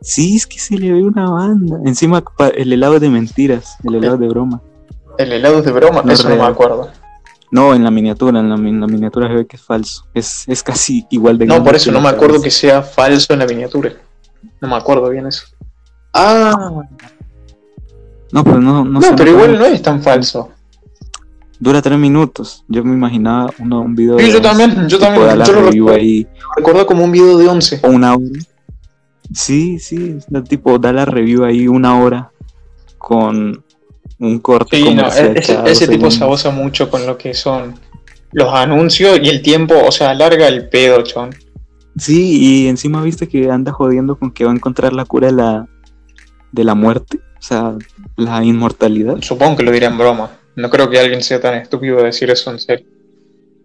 [0.00, 1.80] Sí, es que se le ve una banda.
[1.86, 2.22] Encima
[2.54, 4.62] el helado de mentiras, el helado de broma.
[5.18, 6.88] El helado de broma, no eso no me acuerdo.
[7.50, 10.06] No, en la miniatura, en la, miniatura se ve que es falso.
[10.14, 13.40] Es, es casi igual de No, por eso no me acuerdo que sea falso en
[13.40, 13.92] la miniatura.
[14.60, 15.46] No me acuerdo bien eso.
[16.14, 16.84] Ah,
[18.32, 18.84] no, pero no.
[18.84, 20.50] No, no pero igual no es tan falso.
[21.58, 22.64] Dura tres minutos.
[22.68, 24.18] Yo me imaginaba uno, un video.
[24.18, 25.26] Sí, yo también, yo también.
[25.44, 26.26] Yo lo recuerdo, ahí.
[26.56, 27.80] recuerdo como un video de 11.
[27.82, 28.26] O una hora.
[29.32, 30.18] Sí, sí.
[30.48, 32.30] tipo, da la review ahí una hora
[32.98, 33.64] con
[34.18, 34.76] un corte.
[34.76, 37.74] Sí, no, ese, ese tipo se abusa mucho con lo que son
[38.32, 41.30] los anuncios y el tiempo, o sea, alarga el pedo, chon.
[41.96, 45.32] Sí, y encima viste que anda jodiendo con que va a encontrar la cura de
[45.32, 45.68] la,
[46.52, 47.20] de la muerte.
[47.46, 47.76] O sea,
[48.16, 49.18] la inmortalidad.
[49.22, 50.32] Supongo que lo dirá en broma.
[50.56, 52.86] No creo que alguien sea tan estúpido de decir eso en serio.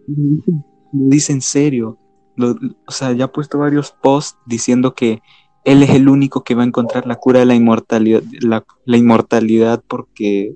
[0.06, 0.62] Lo
[0.92, 1.98] dice en serio.
[2.36, 2.56] Lo-
[2.86, 5.20] o sea, ya ha puesto varios posts diciendo que
[5.64, 8.96] él es el único que va a encontrar la cura de la inmortalidad, la, la
[8.96, 10.54] inmortalidad porque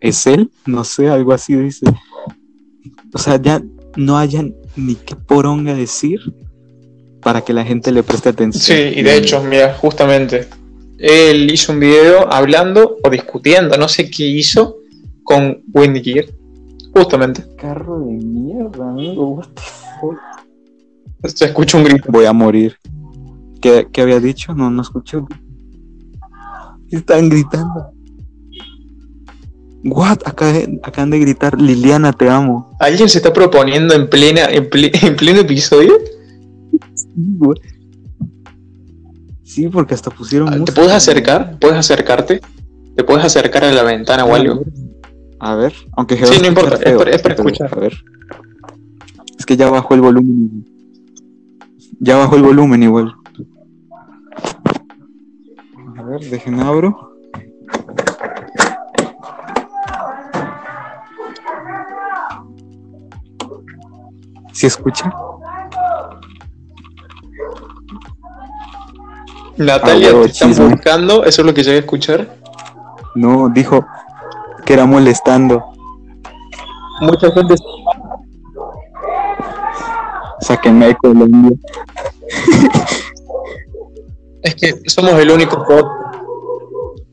[0.00, 1.86] es él, no sé, algo así dice.
[3.14, 3.62] O sea, ya
[3.96, 6.18] no hayan ni qué poronga decir
[7.22, 8.62] para que la gente le preste atención.
[8.78, 10.48] Sí, y de hecho, mira, justamente,
[10.98, 14.76] él hizo un video hablando o discutiendo, no sé qué hizo,
[15.24, 16.26] con Wendy Gear.
[16.94, 17.44] Justamente.
[17.58, 19.30] Carro de mierda, amigo.
[19.34, 19.62] what the
[20.00, 20.16] fuck.
[21.34, 22.10] Se escucha un grito.
[22.10, 22.76] Voy a morir.
[23.60, 24.54] ¿Qué, qué había dicho?
[24.54, 25.18] No, no escuché.
[26.90, 27.90] Están gritando.
[29.84, 30.18] What?
[30.24, 32.76] Acá, acaban de gritar, Liliana, te amo.
[32.80, 35.94] ¿Alguien se está proponiendo en plena, en, ple- en pleno episodio?
[36.94, 37.58] Sí, güey.
[39.56, 40.74] Sí, porque hasta pusieron Ah, ¿Te música.
[40.74, 41.58] puedes acercar?
[41.58, 42.42] ¿Puedes acercarte?
[42.94, 44.62] ¿Te puedes acercar a la ventana o algo?
[45.40, 47.70] A ver, aunque Sí, no importa, es para- es para pero, escuchar.
[47.74, 47.94] A ver.
[49.38, 50.66] Es que ya bajó el volumen.
[52.00, 53.14] Ya bajó el volumen igual.
[55.96, 57.14] A ver, déjenme abro.
[64.52, 65.10] ¿Sí escucha?
[69.56, 70.68] Natalia, Ah, te están chisme.
[70.68, 72.36] buscando, eso es lo que llegué a escuchar.
[73.14, 73.84] No, dijo
[74.64, 75.64] que era molestando.
[77.00, 77.54] Mucha gente
[80.40, 81.56] Sáquenme de Colombia.
[84.42, 85.86] Es que somos el único podcast,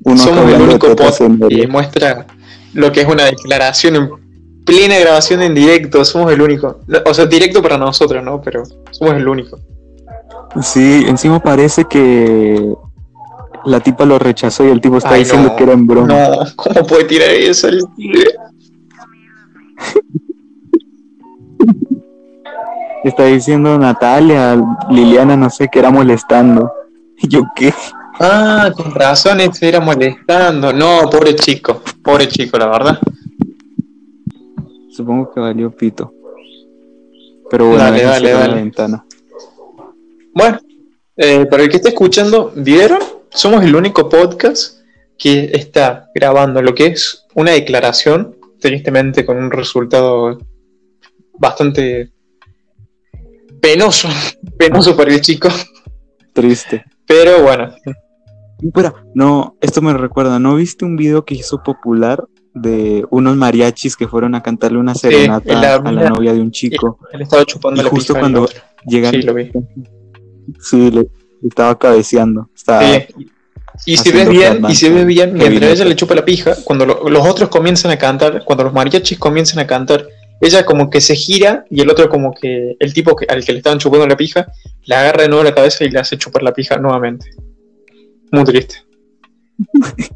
[0.04, 2.28] Uno somos el único podcast que muestra
[2.74, 4.10] lo que es una declaración en
[4.66, 6.80] plena grabación en directo, somos el único.
[7.06, 8.42] O sea, directo para nosotros, ¿no?
[8.42, 9.58] Pero somos el único.
[10.62, 12.74] Sí, encima parece que
[13.66, 16.08] la tipa lo rechazó y el tipo está Ay, diciendo no, que era en broma.
[16.08, 17.84] No, ¿cómo puede tirar eso el?
[23.04, 24.56] Está diciendo Natalia,
[24.90, 26.72] Liliana, no sé, que era molestando.
[27.18, 27.74] ¿Y yo qué?
[28.20, 30.72] Ah, con razón, este era molestando.
[30.72, 33.00] No, pobre chico, pobre chico, la verdad.
[34.90, 36.14] Supongo que valió pito.
[37.50, 38.56] Pero bueno, Dale, dale, con la dale.
[38.56, 39.06] ventana.
[40.34, 40.60] Bueno,
[41.16, 43.00] eh, para el que esté escuchando, ¿vieron?
[43.30, 44.80] Somos el único podcast
[45.18, 50.40] que está grabando lo que es una declaración, tristemente con un resultado
[51.38, 52.12] bastante
[53.62, 54.10] penoso,
[54.58, 55.50] penoso para el chico,
[56.34, 56.84] Triste.
[57.06, 57.74] pero bueno,
[58.62, 62.24] Espera, no, esto me recuerda, ¿no viste un video que hizo popular
[62.54, 66.52] de unos mariachis que fueron a cantarle una serenata la a la novia de un
[66.52, 66.98] chico?
[67.12, 68.48] él estaba chupando Y la justo cuando.
[68.86, 69.52] Llegan, Sí, lo vi.
[70.62, 71.08] Sí, le,
[71.48, 72.50] estaba cabeceando.
[72.56, 73.30] Estaba, Sí.
[73.88, 76.86] Y si ves bien, y si ves bien, mientras ella le chupa la pija, cuando
[76.86, 80.08] lo- los otros comienzan a cantar, cuando los mariachis comienzan a cantar,
[80.40, 83.52] ella como que se gira y el otro como que, el tipo que, al que
[83.52, 84.46] le estaban chupando la pija,
[84.86, 87.32] le agarra de nuevo la cabeza y le hace chupar la pija nuevamente.
[88.32, 88.76] Muy triste.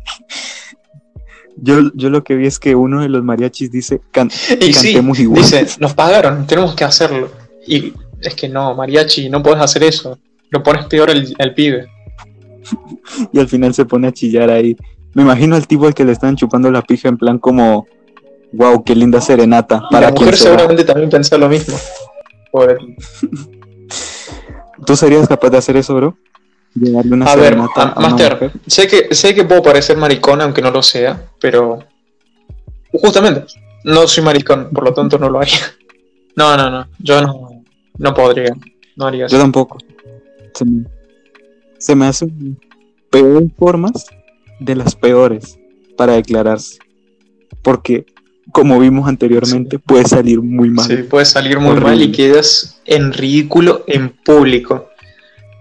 [1.59, 4.29] Yo, yo lo que vi es que uno de los mariachis dice, "Can-
[4.61, 5.41] Y sí, igual.
[5.41, 7.31] dice, nos pagaron, tenemos que hacerlo.
[7.65, 10.17] Y es que no, mariachi, no puedes hacer eso.
[10.49, 11.87] Lo pones peor al, al pibe.
[13.33, 14.75] y al final se pone a chillar ahí.
[15.13, 17.87] Me imagino al tipo al que le están chupando la pija en plan como,
[18.53, 19.83] wow, qué linda serenata.
[19.89, 20.51] Y ¿Para la mujer será?".
[20.51, 21.77] seguramente también pensó lo mismo.
[22.51, 22.77] Pobre.
[24.85, 26.17] ¿Tú serías capaz de hacer eso, bro?
[26.75, 30.41] Llegarle una A ver, serenata a- a Master, sé que, sé que puedo parecer maricón
[30.41, 31.79] aunque no lo sea, pero
[32.93, 33.45] justamente
[33.83, 35.57] no soy maricón, por lo tanto no lo haría.
[36.35, 37.56] No, no, no, yo no,
[37.97, 38.55] no podría,
[38.95, 39.39] no haría Yo eso.
[39.39, 39.77] tampoco.
[40.53, 40.85] Se me,
[41.77, 42.59] se me hacen
[43.09, 44.05] peores formas
[44.59, 45.57] de las peores
[45.97, 46.79] para declararse.
[47.61, 48.05] Porque,
[48.51, 50.87] como vimos anteriormente, puede salir muy mal.
[50.87, 51.89] Sí, puede salir muy Horrible.
[51.89, 54.89] mal y quedas en ridículo en público.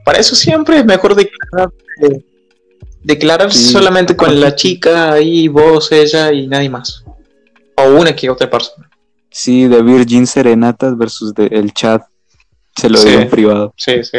[0.04, 1.70] Para eso siempre es mejor declarar,
[2.02, 2.20] eh,
[3.02, 3.72] declararse Sí.
[3.72, 7.04] solamente con la chica, ahí vos, ella y nadie más.
[7.76, 8.88] O una que otra persona.
[9.30, 12.02] Sí, de Virgin Serenatas versus de el chat.
[12.76, 13.08] Se lo Sí.
[13.08, 13.74] digo en privado.
[13.76, 14.18] Sí, sí.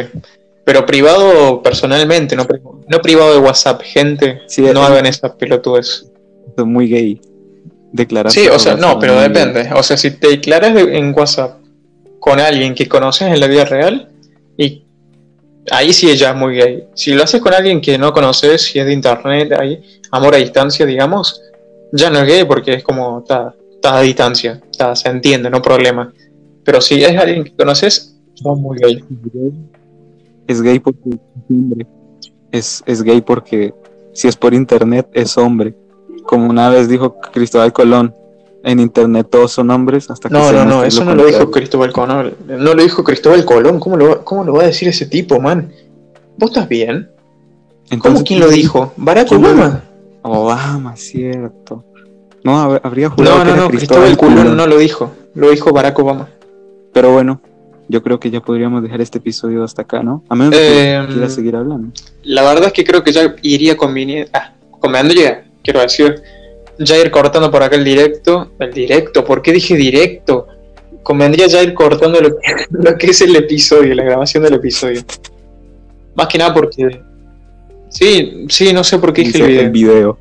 [0.66, 3.82] Pero privado personalmente, no, pri- no privado de WhatsApp.
[3.84, 6.12] Gente, Sí, no hagan esas pelotudes.
[6.58, 7.22] Es muy gay.
[7.94, 8.32] Declarar.
[8.32, 9.70] Sí, o sea, no, pero depende.
[9.76, 11.60] O sea, si te declaras de- en WhatsApp
[12.20, 14.10] con alguien que conoces en la vida real,
[14.58, 14.84] y
[15.72, 16.84] ahí sí ella es muy gay.
[16.96, 19.82] Si lo haces con alguien que no conoces, si es de internet, ahí,
[20.12, 21.42] amor a distancia, digamos,
[21.94, 23.54] ya no es gay porque es como, está,
[23.84, 24.60] a distancia,
[24.96, 26.12] se entiende, no problema.
[26.66, 29.04] Pero si es alguien que conoces, son muy gay.
[30.48, 31.18] Es gay porque es
[31.50, 31.88] hombre.
[32.52, 33.74] Es, es gay porque
[34.14, 35.76] Si es por internet, es hombre.
[36.26, 38.14] Como una vez dijo Cristóbal Colón,
[38.64, 41.52] en internet todos son hombres hasta que No, se no, no, eso no lo dijo.
[41.52, 42.34] Cristóbal Colón.
[42.48, 43.80] No lo dijo Cristóbal Colón.
[43.80, 45.72] ¿Cómo lo, cómo lo va a decir ese tipo, man?
[46.38, 47.10] ¿Vos estás bien?
[48.00, 48.92] ¿Cómo quién lo dijo?
[48.98, 49.84] ¿Barack ¿quién lo Obama?
[50.24, 51.84] Obama, cierto.
[52.44, 54.58] No, hab- habría jurado No, que no, era no, Cristóbal Cristóbal Colón Colón.
[54.58, 55.12] no lo dijo.
[55.36, 56.28] Lo dijo Barack Obama.
[56.94, 57.40] Pero bueno,
[57.90, 60.24] yo creo que ya podríamos dejar este episodio hasta acá, ¿no?
[60.30, 61.90] A menos que Eh, quieras seguir hablando.
[62.24, 64.30] La verdad es que creo que ya iría conveniente.
[64.34, 66.22] Ah, convendría, quiero decir.
[66.80, 68.52] Ya ir cortando por acá el directo.
[68.60, 70.48] El directo, ¿por qué dije directo?
[71.02, 72.38] Convendría ya ir cortando lo que,
[72.70, 75.02] lo que es el episodio, la grabación del episodio.
[76.16, 77.02] Más que nada porque.
[77.90, 79.72] Sí, sí, no sé por qué dije el video.
[79.72, 80.20] video.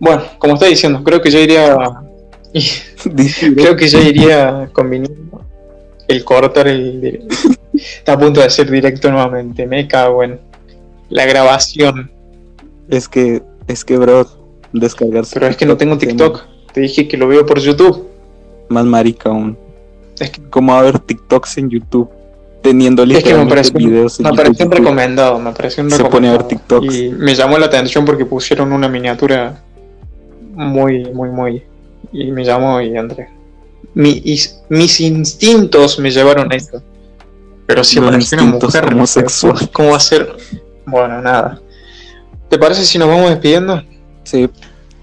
[0.00, 1.76] Bueno, como está diciendo, creo que ya iría.
[3.56, 5.31] Creo que ya iría conveniendo
[6.12, 7.26] el cortar el.
[7.74, 10.38] Está a punto de ser directo nuevamente, me cago en
[11.08, 12.10] la grabación.
[12.88, 14.26] Es que, es que, bro,
[14.72, 15.34] descargarse.
[15.34, 16.42] Pero es que no tengo TikTok.
[16.72, 18.08] Te dije que lo veo por YouTube.
[18.68, 19.56] Más marica aún.
[20.18, 22.08] Es que, ¿Cómo va a TikToks en YouTube?
[22.62, 24.84] Teniendo es que me literalmente pareció, videos en me pareció un YouTube.
[24.84, 25.38] recomendado.
[25.38, 26.48] Me pareció un Se pone a ver recomendado.
[26.48, 26.94] TikToks.
[26.94, 29.62] Y me llamó la atención porque pusieron una miniatura
[30.54, 31.62] muy, muy, muy.
[32.12, 33.28] Y me llamó y André.
[33.94, 36.82] Mi- is- mis instintos me llevaron a eso.
[37.66, 39.68] Pero si Los apareció una mujer, homosexuales.
[39.72, 40.36] ¿cómo va a ser?
[40.86, 41.60] Bueno, nada.
[42.48, 43.82] ¿Te parece si nos vamos despidiendo?
[44.24, 44.48] Sí.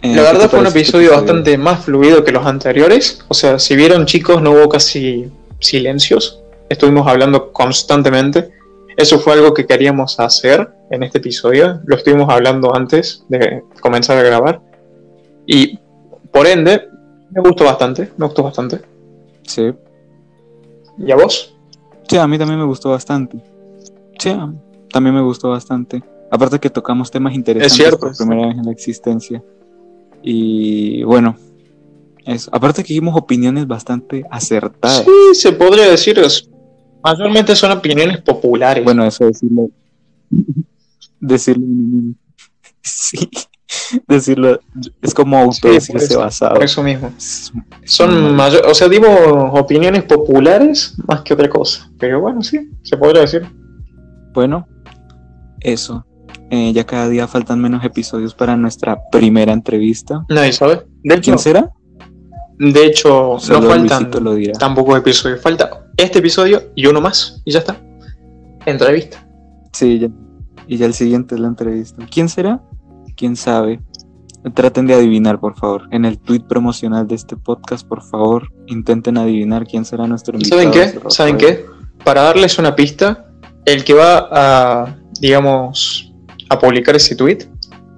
[0.01, 3.23] Eh, La ¿qué verdad fue un episodio bastante más fluido que los anteriores.
[3.27, 5.29] O sea, si vieron chicos, no hubo casi
[5.59, 6.41] silencios.
[6.69, 8.49] Estuvimos hablando constantemente.
[8.97, 11.81] Eso fue algo que queríamos hacer en este episodio.
[11.85, 14.61] Lo estuvimos hablando antes de comenzar a grabar.
[15.47, 15.79] Y
[16.31, 16.87] por ende,
[17.31, 18.11] me gustó bastante.
[18.17, 18.81] Me gustó bastante.
[19.43, 19.71] Sí.
[20.97, 21.55] ¿Y a vos?
[22.07, 23.41] Sí, a mí también me gustó bastante.
[24.17, 24.35] Sí,
[24.91, 26.03] también me gustó bastante.
[26.31, 29.43] Aparte que tocamos temas interesantes cierto, por primera vez en la existencia.
[30.21, 31.37] Y bueno,
[32.25, 32.49] eso.
[32.53, 35.05] Aparte que dimos opiniones bastante acertadas.
[35.05, 36.21] Sí, se podría decir.
[37.01, 38.83] Mayormente son opiniones populares.
[38.83, 39.69] Bueno, eso decirlo.
[41.19, 41.65] decirlo.
[42.81, 43.29] Sí.
[44.07, 44.59] Decirlo.
[45.01, 46.55] Es como Sí, autodecirse eso, basado.
[46.55, 47.11] por eso mismo.
[47.85, 49.07] Son mayor, o sea, digo
[49.53, 51.89] opiniones populares más que otra cosa.
[51.99, 53.45] Pero bueno, sí, se podría decir.
[54.33, 54.67] Bueno,
[55.59, 56.05] eso.
[56.51, 60.25] Eh, ya cada día faltan menos episodios para nuestra primera entrevista.
[60.29, 60.85] Nadie sabe.
[61.03, 61.69] De hecho, ¿Quién será?
[62.61, 64.53] de hecho no Solo faltan lo dirá.
[64.53, 65.41] tampoco episodios.
[65.41, 67.41] Falta este episodio y uno más.
[67.45, 67.77] Y ya está.
[68.65, 69.25] Entrevista.
[69.73, 70.09] Sí, ya.
[70.67, 72.05] Y ya el siguiente es la entrevista.
[72.11, 72.61] ¿Quién será?
[73.19, 73.81] ¿Quién sabe?
[74.53, 75.89] Traten de adivinar, por favor.
[75.91, 80.61] En el tweet promocional de este podcast, por favor, intenten adivinar quién será nuestro invitado.
[80.61, 81.09] ¿Saben qué?
[81.09, 81.65] ¿Saben qué?
[82.05, 83.29] Para darles una pista,
[83.65, 86.13] el que va a, digamos,
[86.49, 87.39] a publicar ese tweet,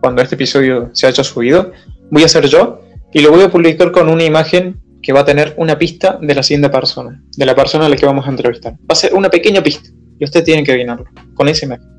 [0.01, 1.71] cuando este episodio se haya subido,
[2.09, 2.81] voy a ser yo
[3.13, 6.33] y lo voy a publicar con una imagen que va a tener una pista de
[6.33, 8.73] la siguiente persona, de la persona a la que vamos a entrevistar.
[8.73, 11.05] Va a ser una pequeña pista y ustedes tienen que adivinarlo
[11.35, 11.90] con esa imagen.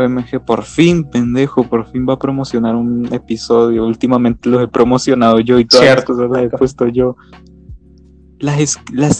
[0.00, 3.86] OMG, por fin, pendejo, por fin va a promocionar un episodio.
[3.86, 7.16] Últimamente los he promocionado yo y todas las cosas las he puesto yo.
[8.38, 8.78] Las,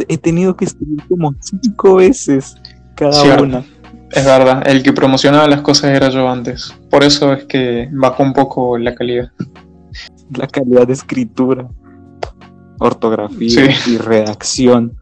[0.08, 2.56] he tenido que escribir como cinco veces
[2.96, 3.44] cada Cierto.
[3.44, 3.64] una.
[4.12, 6.74] Es verdad, el que promocionaba las cosas era yo antes.
[6.90, 9.30] Por eso es que bajó un poco la calidad.
[10.36, 11.68] La calidad de escritura,
[12.78, 14.96] ortografía y redacción.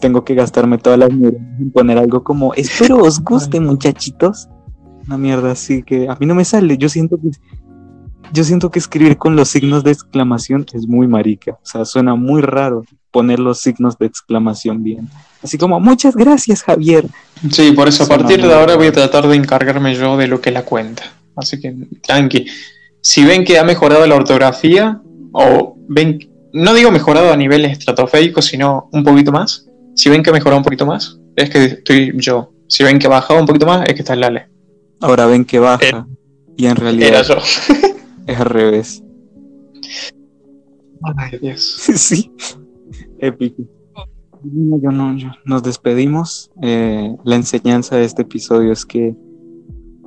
[0.00, 4.48] Tengo que gastarme todas las neuronas en poner algo como, espero os guste, muchachitos.
[5.06, 6.76] Una mierda así que a mí no me sale.
[6.76, 7.30] Yo siento que
[8.32, 11.52] yo siento que escribir con los signos de exclamación es muy marica.
[11.52, 15.08] O sea, suena muy raro poner los signos de exclamación bien.
[15.42, 17.06] Así como, muchas gracias, Javier.
[17.50, 20.28] Sí, por eso a Suena partir de ahora voy a tratar de encargarme yo de
[20.28, 21.02] lo que la cuenta.
[21.34, 22.46] Así que tranqui.
[23.02, 25.00] Si ven que ha mejorado la ortografía,
[25.32, 26.18] o ven,
[26.52, 29.66] no digo mejorado a niveles estratosféricos, sino un poquito más.
[29.96, 32.52] Si ven que ha mejorado un poquito más, es que estoy yo.
[32.68, 34.49] Si ven que ha bajado un poquito más, es que está el Lale.
[35.00, 36.06] Ahora ven que baja.
[36.56, 37.34] y en realidad Era yo.
[38.26, 39.02] es al revés.
[41.16, 41.62] Ay, Dios.
[41.96, 42.30] sí.
[43.18, 43.62] Épico.
[44.42, 46.50] No, yo no, yo- Nos despedimos.
[46.62, 49.14] Eh, la enseñanza de este episodio es que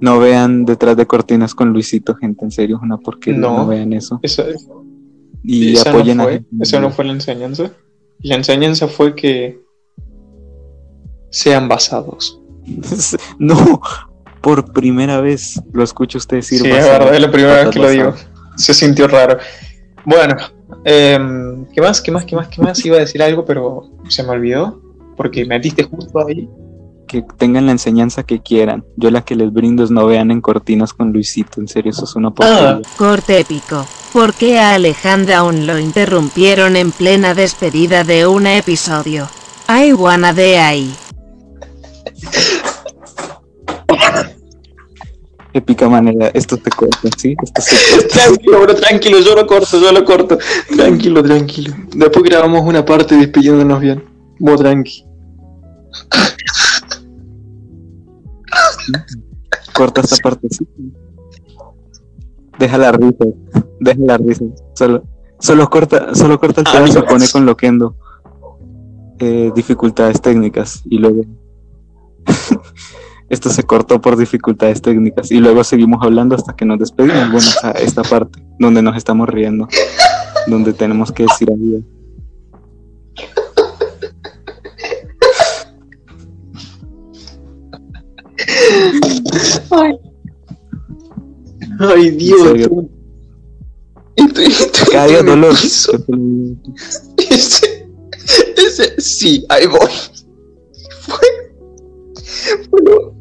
[0.02, 2.44] no vean detrás de cortinas con Luisito, gente.
[2.46, 3.39] En serio, es una porquería.
[3.39, 3.68] No, No.
[3.68, 4.20] vean eso.
[4.24, 4.44] Esa,
[5.44, 6.50] Y esa apoyen no a gente.
[6.62, 7.72] esa no fue la enseñanza.
[8.20, 9.62] La enseñanza fue que
[11.30, 12.39] sean basados.
[13.39, 13.82] no,
[14.44, 16.60] por primera vez lo escucho usted decir.
[16.62, 18.14] Sí, es verdad, es la primera vez que lo digo.
[18.58, 19.38] Se sintió raro.
[20.04, 20.36] Bueno,
[20.84, 22.02] em, ¿qué más?
[22.02, 22.26] ¿Qué más?
[22.26, 22.50] ¿Qué más?
[22.50, 22.86] ¿Qué más?
[22.86, 24.82] Iba a decir algo, pero se me olvidó.
[25.16, 26.50] Porque metiste justo ahí.
[27.08, 28.84] que tengan la enseñanza que quieran.
[28.98, 32.04] Yo la que les brindo es no vean en cortinas con Luisito, en serio, eso
[32.04, 32.82] es una porquería.
[32.98, 33.86] Corte épico.
[34.12, 39.30] ¿Por qué a Alejandra aún lo interrumpieron en plena despedida de un episodio?
[39.70, 40.94] I wanna de ahí.
[45.54, 47.36] Épica manera, esto te corta, ¿sí?
[47.43, 48.08] Esto se corta.
[48.18, 50.38] Tranquilo, bro, tranquilo, yo lo corto, yo lo corto.
[50.76, 51.76] Tranquilo, tranquilo.
[51.95, 54.04] Después grabamos una parte despidiéndonos bien.
[54.39, 55.06] Vos tranqui.
[59.74, 60.68] Corta esta parte, sí.
[62.60, 63.26] Deja la risa,
[63.80, 64.45] deja la risa.
[64.76, 65.04] Solo,
[65.39, 67.14] solo corta, solo corta el tema y se Amigos.
[67.14, 67.95] pone con loquendo.
[69.20, 71.22] Eh, dificultades técnicas y luego
[73.34, 77.31] esto se cortó por dificultades técnicas y luego seguimos hablando hasta que nos despedimos.
[77.31, 79.67] Bueno, o sea, esta parte donde nos estamos riendo,
[80.47, 81.84] donde tenemos que decir adiós.
[89.71, 89.93] Ay,
[91.79, 92.69] Ay Dios.
[94.15, 95.55] Estoy, dolor.
[97.17, 97.88] Ese,
[98.57, 99.89] ese, sí, ahí voy.
[101.01, 101.17] Fue.
[102.69, 103.12] Bueno,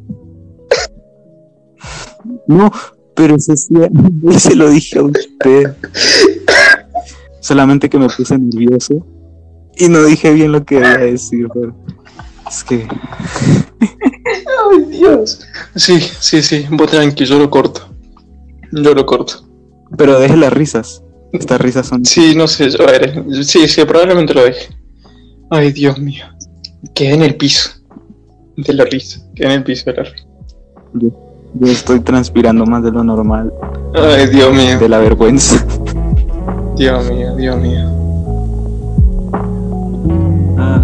[2.47, 2.71] No,
[3.15, 3.73] pero ese sí,
[4.39, 5.75] se lo dije a usted.
[7.39, 9.05] Solamente que me puse nervioso
[9.75, 11.75] y no dije bien lo que debía decir, pero
[12.47, 12.87] es que
[13.81, 15.41] ay Dios.
[15.75, 17.81] Sí, sí, sí, vos tranqui, yo lo corto.
[18.71, 19.45] Yo lo corto.
[19.97, 21.03] pero deje las risas.
[21.31, 23.23] Estas risas son Sí, no sé, a ver.
[23.43, 24.67] Sí, sí, probablemente lo deje.
[25.49, 26.25] Ay, Dios mío.
[26.93, 27.71] Quedé en el piso.
[28.55, 29.19] De la risa.
[29.35, 30.27] Quedé en el piso de la risa.
[30.93, 31.09] yo,
[31.55, 33.51] yo estoy transpirando más de lo normal,
[33.95, 34.79] Ay, Dios mío.
[34.79, 35.63] de la vergüenza.
[36.75, 37.89] Dios mío, Dios mío.
[40.57, 40.81] Ah,